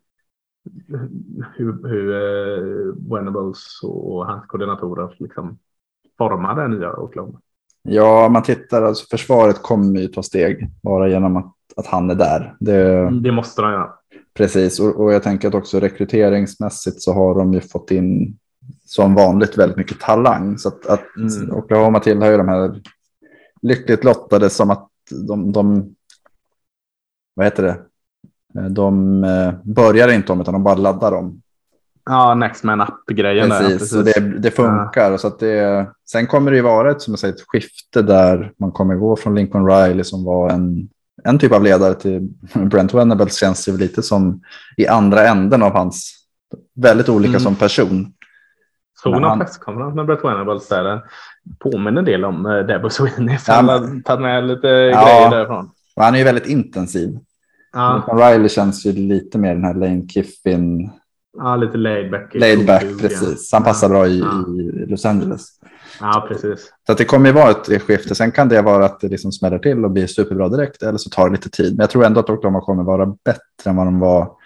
hur, 1.55 1.89
hur 1.89 2.15
eh, 2.15 2.95
Venables 3.11 3.81
och 3.83 4.27
hans 4.27 4.47
koordinatorer 4.47 5.17
liksom 5.19 5.59
forma 6.19 6.55
det 6.55 6.69
nya 6.69 6.97
Oklahoma? 6.97 7.41
Ja, 7.83 8.29
man 8.29 8.43
tittar, 8.43 8.83
alltså 8.83 9.07
försvaret 9.11 9.63
kommer 9.63 10.01
ju 10.01 10.09
ta 10.09 10.23
steg 10.23 10.71
bara 10.83 11.09
genom 11.09 11.37
att, 11.37 11.55
att 11.77 11.87
han 11.87 12.11
är 12.11 12.15
där. 12.15 12.57
Det, 12.61 13.11
det 13.21 13.33
måste 13.33 13.63
han 13.63 13.73
göra. 13.73 13.93
Precis, 14.35 14.81
och, 14.81 15.01
och, 15.01 15.13
jag 15.13 15.23
tänker 15.23 15.49
att 15.49 15.55
också 15.55 15.81
rekryteringsmässigt 15.81 17.03
så 17.03 17.13
har 17.13 17.35
de 17.35 17.53
ju 17.55 17.61
fått 17.61 17.91
in 17.91 18.39
som 18.85 19.15
vanligt 19.15 19.59
väldigt 19.59 19.77
mycket 19.77 20.01
talang. 20.01 20.59
Så 20.59 20.69
att, 20.69 20.87
att 20.87 21.17
mm. 21.17 21.51
Oklahoma 21.51 22.01
tillhör 22.01 22.31
ju 22.31 22.37
de 22.37 22.49
här 22.49 22.81
lyckligt 23.63 24.05
lottade 24.05 24.51
som 24.51 24.71
att 24.71 24.89
de, 25.11 25.53
de 25.53 25.95
vad 27.35 27.47
heter 27.47 27.63
det, 27.63 27.79
de 28.69 29.25
eh, 29.25 29.53
börjar 29.63 30.09
inte 30.09 30.33
om 30.33 30.41
utan 30.41 30.55
de 30.55 30.65
bara 30.65 30.75
laddar 30.75 31.13
om. 31.13 31.41
Ja, 32.05 32.35
Next 32.35 32.65
Man 32.65 32.81
Up-grejen. 32.81 33.51
Precis, 33.51 33.79
precis. 33.79 33.97
Och 33.97 34.05
det, 34.05 34.39
det 34.39 34.51
funkar. 34.51 35.11
Ja. 35.11 35.19
Så 35.19 35.27
att 35.27 35.39
det, 35.39 35.87
sen 36.11 36.27
kommer 36.27 36.51
det 36.51 36.57
ju 36.57 36.63
vara 36.63 36.91
ett, 36.91 37.03
som 37.03 37.13
jag 37.13 37.19
säger, 37.19 37.35
ett 37.35 37.45
skifte 37.47 38.03
där 38.03 38.53
man 38.57 38.73
kommer 38.73 38.95
gå 38.95 39.17
från 39.17 39.35
Lincoln 39.35 39.67
Riley 39.67 40.05
som 40.05 40.25
var 40.25 40.51
en, 40.51 40.89
en 41.25 41.39
typ 41.39 41.53
av 41.53 41.63
ledare 41.63 41.95
till 41.95 42.29
Brent 42.55 42.95
Venables 42.95 43.41
känns 43.41 43.69
ju 43.69 43.77
lite 43.77 44.03
som 44.03 44.41
i 44.77 44.87
andra 44.87 45.29
änden 45.29 45.63
av 45.63 45.73
hans 45.73 46.15
väldigt 46.75 47.09
olika 47.09 47.29
mm. 47.29 47.41
som 47.41 47.55
person. 47.55 48.13
Såg 49.03 49.21
någon 49.21 49.39
presskonferens 49.39 49.95
med 49.95 50.07
Brent 50.07 50.25
Venables 50.25 50.69
där 50.69 51.03
påminner 51.59 51.99
en 51.99 52.05
del 52.05 52.25
om 52.25 52.47
uh, 52.47 52.67
Debo 52.67 52.91
Sweeney. 52.91 53.39
Ja, 53.47 53.55
han 53.55 53.69
har 53.69 54.03
tagit 54.03 54.23
med 54.23 54.47
lite 54.47 54.69
ja, 54.69 55.05
grejer 55.05 55.31
därifrån. 55.31 55.71
Han 55.97 56.15
är 56.15 56.19
ju 56.19 56.25
väldigt 56.25 56.47
intensiv. 56.47 57.19
Ja. 57.73 58.05
Riley 58.13 58.49
känns 58.49 58.87
ju 58.87 58.93
lite 58.93 59.39
mer 59.39 59.55
den 59.55 59.65
här 59.65 59.75
Lane 59.75 60.09
Kiffin 60.09 60.91
Ja, 61.39 61.57
lite 61.57 61.79
laid 61.79 62.11
back. 62.67 62.83
Precis. 63.01 63.53
Han 63.53 63.63
passar 63.63 63.89
bra 63.89 64.07
i, 64.07 64.19
i, 64.19 64.87
Los 64.89 65.05
Angeles. 65.05 65.47
Ja, 66.01 66.27
precis. 66.29 66.73
Så 66.87 66.93
att 66.93 66.99
det 66.99 67.05
kommer 67.05 67.27
ju 67.27 67.33
vara 67.33 67.51
ett 67.51 67.83
skifte. 67.83 68.15
Sen 68.15 68.33
kan 68.33 68.49
det 68.49 68.63
vara 68.63 68.85
att 68.85 69.01
det 69.01 69.09
liksom 69.09 69.33
smäller 69.33 69.59
till 69.59 69.85
och 69.85 69.91
blir 69.91 70.07
superbra 70.07 70.49
direkt 70.49 70.83
eller 70.83 70.99
så 70.99 71.11
tar 71.11 71.29
det 71.29 71.33
lite 71.33 71.51
tid. 71.51 71.73
Men 71.73 71.83
jag 71.83 71.91
tror 71.91 72.05
ändå 72.05 72.21
att 72.21 72.31
Oklahoma 72.31 72.61
kommer 72.61 72.83
vara 72.83 73.07
bättre 73.07 73.71
än 73.71 73.77
vad 73.77 73.87
de 73.87 73.99
var 73.99 74.37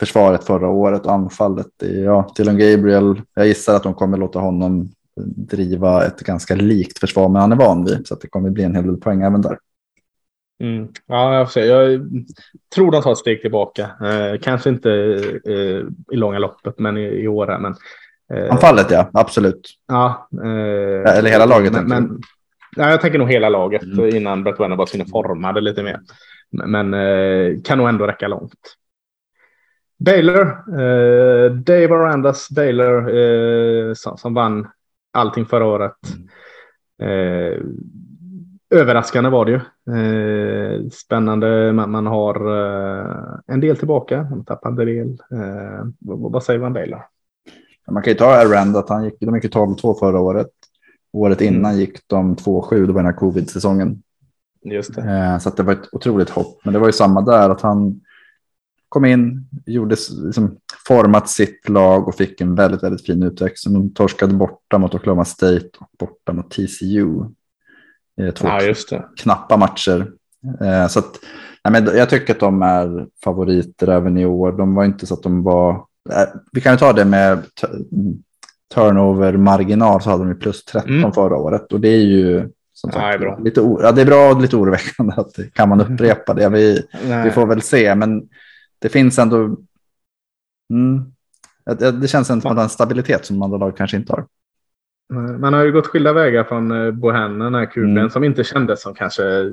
försvaret 0.00 0.44
förra 0.44 0.68
året 0.68 1.06
och 1.06 1.12
anfallet. 1.12 1.66
Ja, 2.04 2.32
Dylan 2.36 2.58
Gabriel, 2.58 3.22
jag 3.34 3.46
gissar 3.46 3.76
att 3.76 3.82
de 3.82 3.94
kommer 3.94 4.18
låta 4.18 4.38
honom 4.38 4.88
driva 5.36 6.06
ett 6.06 6.20
ganska 6.20 6.54
likt 6.54 6.98
försvar 6.98 7.28
men 7.28 7.40
han 7.40 7.52
är 7.52 7.56
van 7.56 7.84
vid. 7.84 8.06
Så 8.06 8.14
att 8.14 8.20
det 8.20 8.28
kommer 8.28 8.50
bli 8.50 8.64
en 8.64 8.74
hel 8.74 8.86
del 8.86 8.96
poäng 8.96 9.22
även 9.22 9.42
där. 9.42 9.58
Mm. 10.60 10.88
Ja, 11.06 11.34
jag, 11.34 11.46
får 11.46 11.52
se. 11.52 11.66
jag 11.66 12.00
tror 12.74 12.90
de 12.90 13.02
tar 13.02 13.12
ett 13.12 13.18
steg 13.18 13.40
tillbaka. 13.40 13.82
Eh, 13.82 14.40
kanske 14.42 14.68
inte 14.70 14.90
eh, 15.44 16.14
i 16.14 16.16
långa 16.16 16.38
loppet, 16.38 16.78
men 16.78 16.96
i, 16.96 17.00
i 17.00 17.28
år. 17.28 17.46
Men, 17.46 17.64
eh, 17.64 17.78
Anfallet 18.50 18.90
ja, 18.90 19.10
absolut. 19.12 19.70
Ja, 19.88 20.28
eh, 20.44 21.16
Eller 21.18 21.30
hela 21.30 21.46
laget. 21.46 21.72
Men, 21.72 21.88
men, 21.88 22.20
ja, 22.76 22.90
jag 22.90 23.00
tänker 23.00 23.18
nog 23.18 23.30
hela 23.30 23.48
laget 23.48 23.82
mm. 23.82 24.16
innan 24.16 24.44
Brett 24.44 24.60
Wenner 24.60 24.76
bara 24.76 24.86
hinner 24.92 25.04
forma 25.04 25.52
det 25.52 25.60
lite 25.60 25.82
mer. 25.82 26.00
Men 26.50 26.94
eh, 26.94 27.60
kan 27.64 27.78
nog 27.78 27.88
ändå 27.88 28.06
räcka 28.06 28.28
långt. 28.28 28.74
Baylor, 29.98 30.46
eh, 30.68 31.52
Dave 31.52 31.94
Arandas 31.94 32.50
Baylor 32.50 33.16
eh, 33.16 33.94
som, 33.94 34.18
som 34.18 34.34
vann 34.34 34.68
allting 35.12 35.46
förra 35.46 35.64
året. 35.64 35.96
Mm 37.00 37.64
överraskande 38.74 39.30
var 39.30 39.44
det 39.44 39.52
ju. 39.52 39.60
Eh, 39.96 40.88
spännande. 40.88 41.72
Man, 41.72 41.90
man 41.90 42.06
har 42.06 42.34
eh, 42.34 43.38
en 43.46 43.60
del 43.60 43.76
tillbaka. 43.76 44.26
Man 44.30 44.44
tappade 44.44 44.82
en 44.82 44.86
del. 44.86 45.08
Eh, 45.10 45.86
vad, 45.98 46.32
vad, 46.32 46.42
säger 46.42 46.60
Van 46.60 46.72
Baylor? 46.72 47.06
Man 47.90 48.02
kan 48.02 48.12
ju 48.12 48.18
ta 48.18 48.34
Arand 48.34 48.76
att 48.76 48.88
han 48.88 49.04
gick, 49.04 49.14
de 49.20 49.34
gick 49.34 49.54
12-2 49.54 49.98
förra 49.98 50.20
året. 50.20 50.50
Året 51.12 51.40
mm. 51.40 51.54
innan 51.54 51.78
gick 51.78 51.98
de 52.06 52.36
2-7, 52.36 52.86
det 52.86 52.92
var 52.92 53.02
den 53.02 53.12
här 53.12 53.18
covid-säsongen. 53.18 54.02
Just 54.64 54.94
det. 54.94 55.02
Eh, 55.02 55.38
så 55.38 55.50
det 55.50 55.62
var 55.62 55.72
ett 55.72 55.94
otroligt 55.94 56.30
hopp. 56.30 56.64
Men 56.64 56.72
det 56.72 56.78
var 56.80 56.86
ju 56.86 56.92
samma 56.92 57.20
där, 57.20 57.50
att 57.50 57.60
han 57.60 58.00
kom 58.88 59.04
in, 59.04 59.48
gjorde, 59.66 59.96
liksom, 60.24 60.56
format 60.86 61.28
sitt 61.28 61.68
lag 61.68 62.08
och 62.08 62.14
fick 62.14 62.40
en 62.40 62.54
väldigt, 62.54 62.82
väldigt 62.82 63.06
fin 63.06 63.22
utväxling. 63.22 63.74
De 63.74 63.94
torskade 63.94 64.34
borta 64.34 64.78
mot 64.78 64.94
Oklahoma 64.94 65.24
State 65.24 65.68
och 65.80 65.88
borta 65.98 66.32
mot 66.32 66.50
TCU. 66.50 67.24
Två 68.34 68.48
ja, 68.48 69.08
knappa 69.16 69.56
matcher. 69.56 70.12
Eh, 70.60 70.86
så 70.86 70.98
att, 70.98 71.20
nej, 71.64 71.72
men 71.72 71.96
jag 71.96 72.10
tycker 72.10 72.34
att 72.34 72.40
de 72.40 72.62
är 72.62 73.06
favoriter 73.24 73.88
även 73.88 74.18
i 74.18 74.26
år. 74.26 74.52
De 74.52 74.74
var 74.74 74.84
inte 74.84 75.06
så 75.06 75.14
att 75.14 75.22
de 75.22 75.42
var... 75.42 75.86
Eh, 76.10 76.28
vi 76.52 76.60
kan 76.60 76.72
ju 76.72 76.78
ta 76.78 76.92
det 76.92 77.04
med 77.04 77.42
turnover-marginal 78.74 80.02
så 80.02 80.10
hade 80.10 80.24
de 80.24 80.38
plus 80.38 80.64
13 80.64 80.90
mm. 80.90 81.12
förra 81.12 81.36
året. 81.36 81.72
Och 81.72 81.80
det 81.80 81.88
är 81.88 82.04
ju 82.04 82.50
som 82.72 82.92
sagt, 82.92 83.04
ja, 83.12 83.18
bra. 83.18 83.38
Lite, 83.38 83.60
ja, 83.60 83.92
det 83.92 84.00
är 84.00 84.06
bra 84.06 84.30
och 84.30 84.40
lite 84.40 84.56
oroväckande. 84.56 85.12
Att, 85.16 85.38
kan 85.52 85.68
man 85.68 85.80
upprepa 85.80 86.34
det? 86.34 86.48
Vi, 86.48 86.86
vi 87.24 87.30
får 87.30 87.46
väl 87.46 87.62
se, 87.62 87.94
men 87.94 88.28
det 88.78 88.88
finns 88.88 89.18
ändå... 89.18 89.56
Mm, 90.70 91.04
det, 91.78 91.92
det 91.92 92.08
känns 92.08 92.26
som 92.26 92.38
att 92.38 92.44
man 92.44 92.56
har 92.56 92.64
en 92.64 92.70
stabilitet 92.70 93.24
som 93.24 93.42
andra 93.42 93.58
lag 93.58 93.76
kanske 93.76 93.96
inte 93.96 94.12
har. 94.12 94.26
Man 95.38 95.54
har 95.54 95.64
ju 95.64 95.72
gått 95.72 95.86
skilda 95.86 96.12
vägar 96.12 96.44
från 96.44 96.86
eh, 96.86 96.90
Bohannon, 96.90 97.38
den 97.38 97.54
här 97.54 97.66
kuben, 97.66 97.98
mm. 97.98 98.10
som 98.10 98.24
inte 98.24 98.44
kändes 98.44 98.82
som 98.82 98.94
kanske 98.94 99.24
eh, 99.24 99.46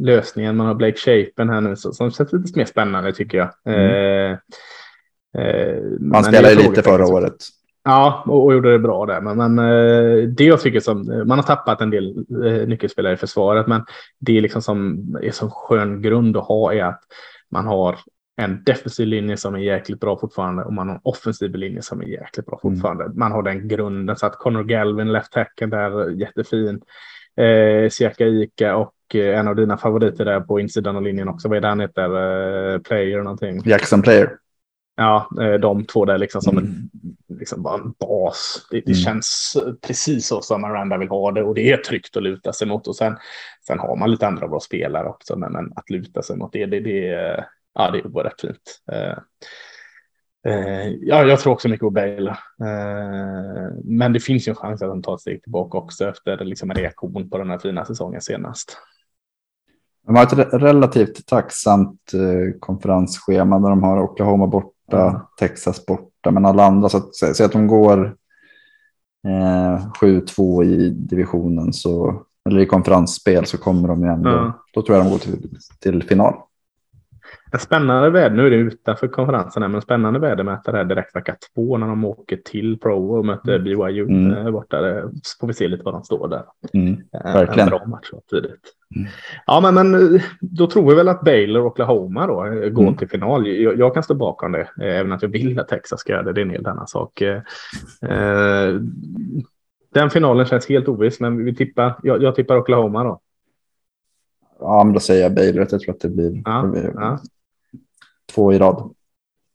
lösningen. 0.00 0.56
Man 0.56 0.66
har 0.66 0.74
Blake 0.74 0.98
Shapen 0.98 1.48
här 1.48 1.60
nu 1.60 1.76
som 1.76 2.10
känns 2.10 2.32
lite 2.32 2.58
mer 2.58 2.64
spännande 2.64 3.12
tycker 3.12 3.38
jag. 3.38 3.50
Mm. 3.64 4.32
Eh, 4.32 4.38
eh, 5.38 5.82
Man 6.00 6.24
spelade 6.24 6.54
ju 6.54 6.68
lite 6.68 6.82
förra 6.82 7.06
året. 7.06 7.36
Ja, 7.84 8.24
och, 8.26 8.44
och, 8.44 8.52
gjorde 8.52 8.72
det 8.72 8.78
bra 8.78 9.06
där. 9.06 9.20
Men, 9.20 9.36
men 9.36 9.58
eh, 9.58 10.28
det 10.28 10.44
jag 10.44 10.60
tycker 10.60 10.80
som, 10.80 11.22
man 11.26 11.38
har 11.38 11.42
tappat 11.42 11.80
en 11.80 11.90
del 11.90 12.24
eh, 12.44 12.68
nyckelspelare 12.68 13.12
i 13.12 13.16
försvaret, 13.16 13.66
men 13.66 13.84
det 14.18 14.40
liksom 14.40 14.62
som 14.62 14.98
är 15.22 15.30
som 15.30 15.50
skön 15.50 16.02
grund 16.02 16.36
att 16.36 16.44
ha 16.44 16.72
är 16.72 16.84
att 16.84 17.00
man 17.50 17.66
har 17.66 17.98
en 18.36 18.64
defensiv 18.64 19.06
linje 19.06 19.36
som 19.36 19.54
är 19.54 19.58
jäkligt 19.58 20.00
bra 20.00 20.18
fortfarande 20.18 20.62
och 20.62 20.72
man 20.72 20.88
har 20.88 20.94
en 20.94 21.00
offensiv 21.04 21.54
linje 21.54 21.82
som 21.82 22.00
är 22.00 22.06
jäkligt 22.06 22.46
bra 22.46 22.60
mm. 22.64 22.74
fortfarande. 22.74 23.04
Mm. 23.04 23.18
Man 23.18 23.32
har 23.32 23.42
den 23.42 23.68
grunden 23.68 24.16
så 24.16 24.26
att 24.26 24.38
Connor 24.38 24.64
Galvin, 24.64 25.12
left 25.12 25.32
tacken 25.32 25.70
där, 25.70 26.10
jättefin. 26.10 26.80
Eh, 27.36 27.90
Siaka 27.90 28.26
Ika 28.26 28.76
och 28.76 28.94
eh, 29.14 29.38
en 29.38 29.48
av 29.48 29.56
dina 29.56 29.76
favoriter 29.76 30.24
där 30.24 30.40
på 30.40 30.60
insidan 30.60 30.96
av 30.96 31.02
linjen 31.02 31.28
också. 31.28 31.48
Vad 31.48 31.56
är 31.56 31.60
det 31.60 31.68
han 31.68 31.80
heter? 31.80 32.04
Eh, 32.74 32.78
player 32.78 33.22
någonting. 33.22 33.62
Jackson 33.64 34.02
Player. 34.02 34.30
Ja, 34.96 35.28
eh, 35.40 35.54
de 35.54 35.84
två 35.84 36.04
där 36.04 36.18
liksom 36.18 36.42
som 36.42 36.58
mm. 36.58 36.70
en, 36.70 37.36
liksom 37.38 37.62
bara 37.62 37.74
en 37.74 37.94
bas. 38.00 38.66
Det, 38.70 38.80
det 38.80 38.92
mm. 38.92 39.02
känns 39.02 39.56
precis 39.86 40.26
så 40.26 40.42
som 40.42 40.62
Miranda 40.62 40.98
vill 40.98 41.08
ha 41.08 41.32
det 41.32 41.42
och 41.42 41.54
det 41.54 41.70
är 41.70 41.76
tryggt 41.76 42.16
att 42.16 42.22
luta 42.22 42.52
sig 42.52 42.68
mot. 42.68 42.88
Och 42.88 42.96
sen, 42.96 43.16
sen 43.66 43.78
har 43.78 43.96
man 43.96 44.10
lite 44.10 44.26
andra 44.26 44.48
bra 44.48 44.60
spelare 44.60 45.08
också, 45.08 45.36
men, 45.36 45.52
men 45.52 45.72
att 45.76 45.90
luta 45.90 46.22
sig 46.22 46.36
mot 46.36 46.52
det, 46.52 46.66
det, 46.66 46.80
det 46.80 47.44
ja, 47.74 47.90
det 47.90 48.02
var 48.04 48.24
rätt 48.24 48.40
fint. 48.40 48.82
Eh, 48.92 49.18
eh, 50.52 50.88
ja, 50.88 51.24
jag 51.24 51.40
tror 51.40 51.52
också 51.52 51.68
mycket 51.68 51.80
på 51.80 51.90
Bale. 51.90 52.30
Eh, 52.60 53.74
men 53.84 54.12
det 54.12 54.20
finns 54.20 54.48
ju 54.48 54.50
en 54.50 54.56
chans 54.56 54.82
att 54.82 54.88
han 54.88 55.02
tar 55.02 55.14
ett 55.14 55.20
steg 55.20 55.42
tillbaka 55.42 55.78
också 55.78 56.08
efter 56.08 56.44
liksom, 56.44 56.70
en 56.70 56.76
reaktion 56.76 57.30
på 57.30 57.38
den 57.38 57.50
här 57.50 57.58
fina 57.58 57.84
säsongen 57.84 58.20
senast. 58.20 58.78
De 60.06 60.16
har 60.16 60.22
ett 60.22 60.62
relativt 60.62 61.26
tacksamt 61.26 62.12
eh, 62.14 62.58
konferensschema 62.60 63.58
där 63.58 63.68
de 63.68 63.82
har 63.82 64.02
Oklahoma 64.02 64.46
borta. 64.90 65.20
Texas 65.38 65.86
borta, 65.86 66.30
men 66.30 66.46
alla 66.46 66.64
andra 66.64 66.88
så 66.88 66.96
att 66.96 67.14
säga 67.14 67.46
att 67.46 67.52
de 67.52 67.66
går 67.66 68.16
eh, 69.26 69.86
7-2 70.00 70.64
i 70.64 70.90
divisionen 70.90 71.72
så 71.72 72.22
eller 72.48 72.60
i 72.60 72.66
konferensspel 72.66 73.46
så 73.46 73.58
kommer 73.58 73.88
de 73.88 74.02
ju 74.02 74.08
ändå. 74.08 74.38
Mm. 74.38 74.52
Då 74.74 74.82
tror 74.82 74.96
jag 74.96 75.06
de 75.06 75.10
går 75.10 75.18
till, 75.18 75.58
till 75.80 76.02
final. 76.02 76.34
En 77.52 77.58
spännande 77.58 78.10
väder, 78.10 78.36
nu 78.36 78.46
är 78.46 78.50
det 78.50 78.56
utanför 78.56 79.08
konferensen, 79.08 79.72
men 79.72 79.82
spännande 79.82 80.18
vädermätare 80.18 80.80
är 80.80 80.84
direkt 80.84 81.16
vecka 81.16 81.36
två 81.54 81.78
när 81.78 81.86
de 81.86 82.04
åker 82.04 82.36
till 82.36 82.78
Pro 82.78 83.18
och 83.18 83.26
möter 83.26 83.54
mm. 83.54 83.64
BYU 83.64 84.08
mm. 84.08 84.32
Eh, 84.32 84.50
borta. 84.50 84.80
Där 84.80 85.10
får 85.40 85.46
vi 85.46 85.54
se 85.54 85.68
lite 85.68 85.84
vad 85.84 85.94
de 85.94 86.04
står 86.04 86.28
där. 86.28 86.44
Mm. 86.72 86.92
Eh, 86.92 87.32
Verkligen. 87.32 87.68
En 87.68 87.70
bra 87.70 87.86
match 87.86 88.10
tidigt. 88.30 88.72
Mm. 88.96 89.08
Ja, 89.46 89.60
men, 89.60 89.74
men 89.74 90.14
eh, 90.14 90.22
då 90.40 90.66
tror 90.66 90.90
vi 90.90 90.96
väl 90.96 91.08
att 91.08 91.20
Baylor 91.20 91.60
och 91.60 91.66
Oklahoma 91.66 92.26
då 92.26 92.34
går 92.70 92.82
mm. 92.82 92.96
till 92.96 93.08
final. 93.08 93.46
Jag, 93.46 93.78
jag, 93.78 93.94
kan 93.94 94.02
stå 94.02 94.14
bakom 94.14 94.52
det, 94.52 94.68
även 94.80 95.12
att 95.12 95.22
jag 95.22 95.28
vill 95.28 95.60
att 95.60 95.68
Texas 95.68 96.00
ska 96.00 96.12
göra 96.12 96.22
det. 96.22 96.32
Det 96.32 96.40
är 96.40 96.44
en 96.44 96.50
helt 96.50 96.66
annan 96.66 96.86
sak. 96.86 97.22
den 99.94 100.10
finalen 100.10 100.46
känns 100.46 100.68
helt 100.68 100.88
oviss, 100.88 101.20
men 101.20 101.44
vi 101.44 101.54
tippar, 101.54 101.94
jag, 102.02 102.22
jag 102.22 102.34
tippar 102.34 102.56
Oklahoma 102.56 103.04
då. 103.04 103.20
Ja, 104.62 104.84
men 104.84 104.92
då 104.94 105.00
säger 105.00 105.22
jag 105.22 105.34
Baylor. 105.34 105.66
Jag 105.70 105.80
tror 105.80 105.94
att 105.94 106.00
det 106.00 106.08
blir, 106.08 106.42
ja, 106.44 106.62
det 106.62 106.68
blir 106.68 106.92
ja. 106.94 107.18
två 108.34 108.52
i 108.52 108.58
rad. 108.58 108.94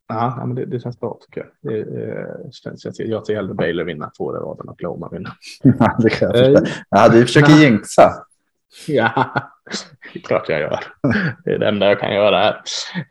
Ja, 0.08 0.44
men 0.46 0.56
det, 0.56 0.66
det 0.66 0.80
känns 0.80 1.00
bra 1.00 1.20
tycker 1.22 1.42
jag. 1.42 1.74
Det, 1.74 1.84
det 1.84 2.54
känns, 2.54 2.86
jag, 2.86 2.96
ser, 2.96 3.06
jag 3.06 3.26
ser 3.26 3.36
hellre 3.36 3.54
Baylor 3.54 3.84
vinna 3.84 4.12
två 4.18 4.36
i 4.36 4.38
rad 4.38 4.60
än 4.60 4.70
Oklahoma 4.70 5.10
vinna. 5.10 5.30
det 6.00 6.10
kan 6.10 6.32
jag 6.32 6.56
förstå. 6.56 6.72
Ja, 6.90 7.10
du 7.10 7.26
försöker 7.26 7.52
ja. 7.52 7.58
jinxa. 7.58 8.14
Ja, 8.88 9.34
klart 10.24 10.50
jag 10.50 10.60
gör. 10.60 10.80
Det 11.46 11.52
är 11.52 11.60
det 11.60 11.68
enda 11.68 11.86
jag 11.86 12.00
kan 12.00 12.16
göra 12.16 12.38
här. 12.38 12.62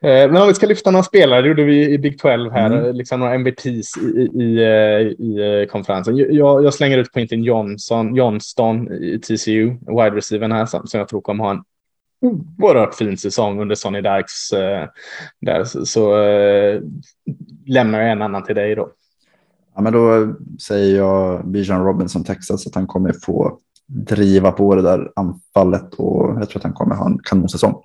Eh, 0.01 0.31
men 0.31 0.41
om 0.41 0.47
vi 0.47 0.53
ska 0.53 0.67
lyfta 0.67 0.91
några 0.91 1.03
spelare, 1.03 1.41
det 1.41 1.47
gjorde 1.47 1.63
vi 1.63 1.93
i 1.93 1.97
Big 1.97 2.19
12 2.19 2.51
här, 2.51 2.71
mm. 2.71 2.95
liksom 2.95 3.19
några 3.19 3.33
MVPs 3.33 3.97
i, 3.97 4.29
i, 4.33 4.61
i, 5.19 5.61
eh, 5.61 5.71
konferensen. 5.71 6.17
Jag, 6.17 6.63
jag, 6.63 6.73
slänger 6.73 6.97
ut 6.97 7.11
Quintin 7.13 7.43
Johnson, 7.43 8.15
Johnston 8.15 8.91
i 8.93 9.19
TCU, 9.19 9.77
wide 9.87 10.15
receiver 10.15 10.49
här, 10.49 10.65
som 10.65 10.99
jag 10.99 11.07
tror 11.07 11.21
kommer 11.21 11.43
ha 11.43 11.51
en 11.51 11.63
oerhört 12.21 12.95
fin 12.95 13.17
säsong 13.17 13.61
under 13.61 13.75
Sonny 13.75 14.01
Dykes. 14.01 14.51
Eh, 14.51 14.87
där, 15.41 15.63
så, 15.63 15.85
så 15.85 16.21
eh, 16.21 16.81
lämnar 17.65 17.99
jag 17.99 18.11
en 18.11 18.21
annan 18.21 18.43
till 18.43 18.55
dig 18.55 18.75
då. 18.75 18.89
Ja, 19.75 19.81
men 19.81 19.93
då 19.93 20.33
säger 20.61 20.97
jag 20.97 21.47
Bijan 21.47 21.85
Robinson, 21.85 22.23
Texas, 22.23 22.67
att 22.67 22.75
han 22.75 22.87
kommer 22.87 23.13
få 23.13 23.59
driva 23.87 24.51
på 24.51 24.75
det 24.75 24.81
där 24.81 25.11
anfallet 25.15 25.93
och 25.93 26.39
jag 26.39 26.49
tror 26.49 26.59
att 26.59 26.63
han 26.63 26.73
kommer 26.73 26.95
ha 26.95 27.05
en 27.05 27.19
kanonsäsong. 27.23 27.83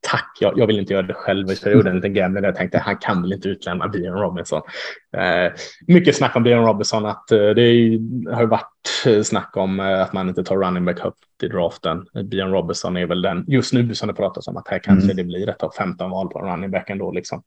Tack, 0.00 0.38
jag, 0.40 0.58
jag 0.58 0.66
vill 0.66 0.78
inte 0.78 0.92
göra 0.92 1.06
det 1.06 1.14
själv. 1.14 1.46
Jag 1.62 1.72
gjorde 1.72 1.90
en 1.90 1.96
liten 1.96 2.14
gamble 2.14 2.40
där 2.40 2.48
jag 2.48 2.56
tänkte 2.56 2.78
han 2.78 2.96
kan 2.96 3.22
väl 3.22 3.32
inte 3.32 3.48
utlämna 3.48 3.88
Bion 3.88 4.14
Robinson. 4.14 4.62
Eh, 5.16 5.52
mycket 5.86 6.16
snack 6.16 6.36
om 6.36 6.42
Bion 6.42 6.66
Robinson, 6.66 7.06
att 7.06 7.32
eh, 7.32 7.38
det 7.38 7.62
är, 7.62 8.34
har 8.34 8.44
varit 8.44 9.06
eh, 9.06 9.22
snack 9.22 9.56
om 9.56 9.80
eh, 9.80 10.02
att 10.02 10.12
man 10.12 10.28
inte 10.28 10.44
tar 10.44 10.56
running 10.56 10.84
back 10.84 11.04
upp 11.04 11.14
i 11.42 11.48
draften. 11.48 12.06
Bion 12.24 12.50
Robinson 12.50 12.96
är 12.96 13.06
väl 13.06 13.22
den 13.22 13.44
just 13.48 13.72
nu 13.72 13.94
som 13.94 14.08
det 14.08 14.14
pratas 14.14 14.48
om 14.48 14.56
att 14.56 14.68
här 14.68 14.78
kanske 14.78 15.04
mm. 15.04 15.16
det 15.16 15.24
blir 15.24 15.48
ett 15.48 15.62
av 15.62 15.70
15 15.78 16.10
val 16.10 16.28
på 16.28 16.38
running 16.38 16.70
back 16.70 16.90
ändå. 16.90 17.12
Liksom. 17.12 17.42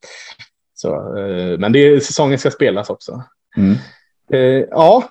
Så, 0.73 1.17
eh, 1.17 1.59
men 1.59 1.71
det, 1.71 2.03
säsongen 2.03 2.39
ska 2.39 2.51
spelas 2.51 2.89
också. 2.89 3.23
Mm. 3.57 3.75
Eh, 4.31 4.67
ja, 4.69 5.03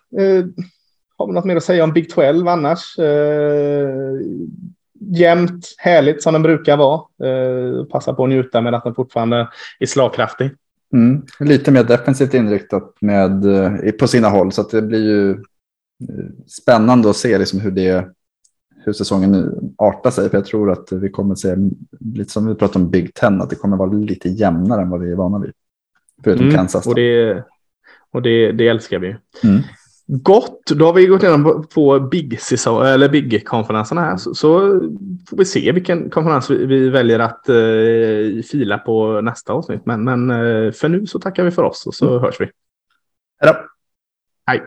har 1.19 1.27
vi 1.27 1.33
något 1.33 1.45
mer 1.45 1.57
att 1.57 1.65
säga 1.65 1.85
om 1.85 1.93
Big 1.93 2.11
12 2.11 2.49
annars? 2.49 2.97
Jämnt, 5.01 5.75
härligt 5.79 6.23
som 6.23 6.33
den 6.33 6.43
brukar 6.43 6.77
vara. 6.77 7.01
Eh, 7.23 7.85
passa 7.85 8.15
på 8.15 8.25
att 8.25 8.29
njuta 8.29 8.61
med 8.61 8.75
att 8.75 8.85
den 8.85 8.95
fortfarande 8.95 9.49
är 9.79 9.87
slagkraftig. 9.87 10.51
Mm. 10.93 11.23
Lite 11.41 11.71
mer 11.71 11.85
defensivt 11.85 12.35
inriktat 12.35 12.97
med, 13.01 13.45
eh, 13.45 13.93
på 13.93 14.09
sina 14.09 14.29
håll 14.29 14.53
så 14.53 14.63
det 14.63 14.83
blir 14.83 15.05
ju 15.05 15.31
eh, 15.31 15.37
spännande 16.47 17.11
att 17.11 17.17
se 17.17 17.39
liksom 17.39 17.61
hur, 17.61 17.71
det, 17.71 18.09
hur 18.85 18.93
säsongen 18.93 19.33
nu 19.33 19.61
artar 19.79 20.11
sig. 20.11 20.31
För 20.31 20.37
jag 20.37 20.47
tror 20.47 20.73
att 20.73 20.93
vi 20.93 21.11
kommer 21.11 21.33
att 21.33 21.39
se, 21.39 21.57
lite 22.01 22.33
som 22.33 22.47
vi 22.47 22.55
pratade 22.55 22.85
om 22.85 22.91
Big 22.91 23.15
Ten, 23.15 23.43
att 23.43 23.51
det 23.51 23.57
kommer 23.57 23.75
att 23.75 23.79
vara 23.79 23.93
lite 23.93 24.29
jämnare 24.29 24.83
än 24.83 24.91
vad 24.91 25.01
vi 25.01 25.13
är 25.13 25.17
vana 25.17 25.39
vid. 25.39 25.53
Förutom 26.25 26.47
mm. 26.47 26.57
Kansas. 26.57 26.87
Och, 26.87 26.95
det, 26.95 27.45
och 28.11 28.23
det, 28.23 28.53
det 28.53 28.69
älskar 28.69 28.99
vi. 28.99 29.17
Mm. 29.45 29.63
Gott, 30.11 30.67
då 30.67 30.85
har 30.85 30.93
vi 30.93 31.07
gått 31.07 31.23
igenom 31.23 31.67
på 31.75 32.01
Big, 32.01 32.39
eller 32.67 33.09
Big 33.09 33.47
konferenserna 33.47 34.01
här. 34.01 34.17
Så, 34.17 34.35
så, 34.35 34.59
får 35.29 35.37
vi 35.37 35.45
se 35.45 35.73
vilken 35.73 36.11
konferens 36.11 36.51
vi, 36.51 36.67
vi 36.67 36.89
väljer 36.89 37.19
att 37.19 37.49
eh, 37.49 38.43
fila 38.51 38.79
på 38.79 39.21
nästa 39.21 39.53
avsnitt. 39.53 39.87
Men, 39.87 40.05
men 40.05 40.31
eh, 40.31 40.73
för 40.73 40.89
nu 40.89 41.07
så 41.07 41.19
tackar 41.19 41.45
vi 41.45 41.51
för 41.51 41.63
oss 41.63 41.87
och 41.87 41.95
så 41.95 42.09
mm. 42.09 42.21
hörs 42.21 42.41
vi. 42.41 42.45
Hej 43.41 43.53
då. 43.53 43.57
Hej. 44.47 44.63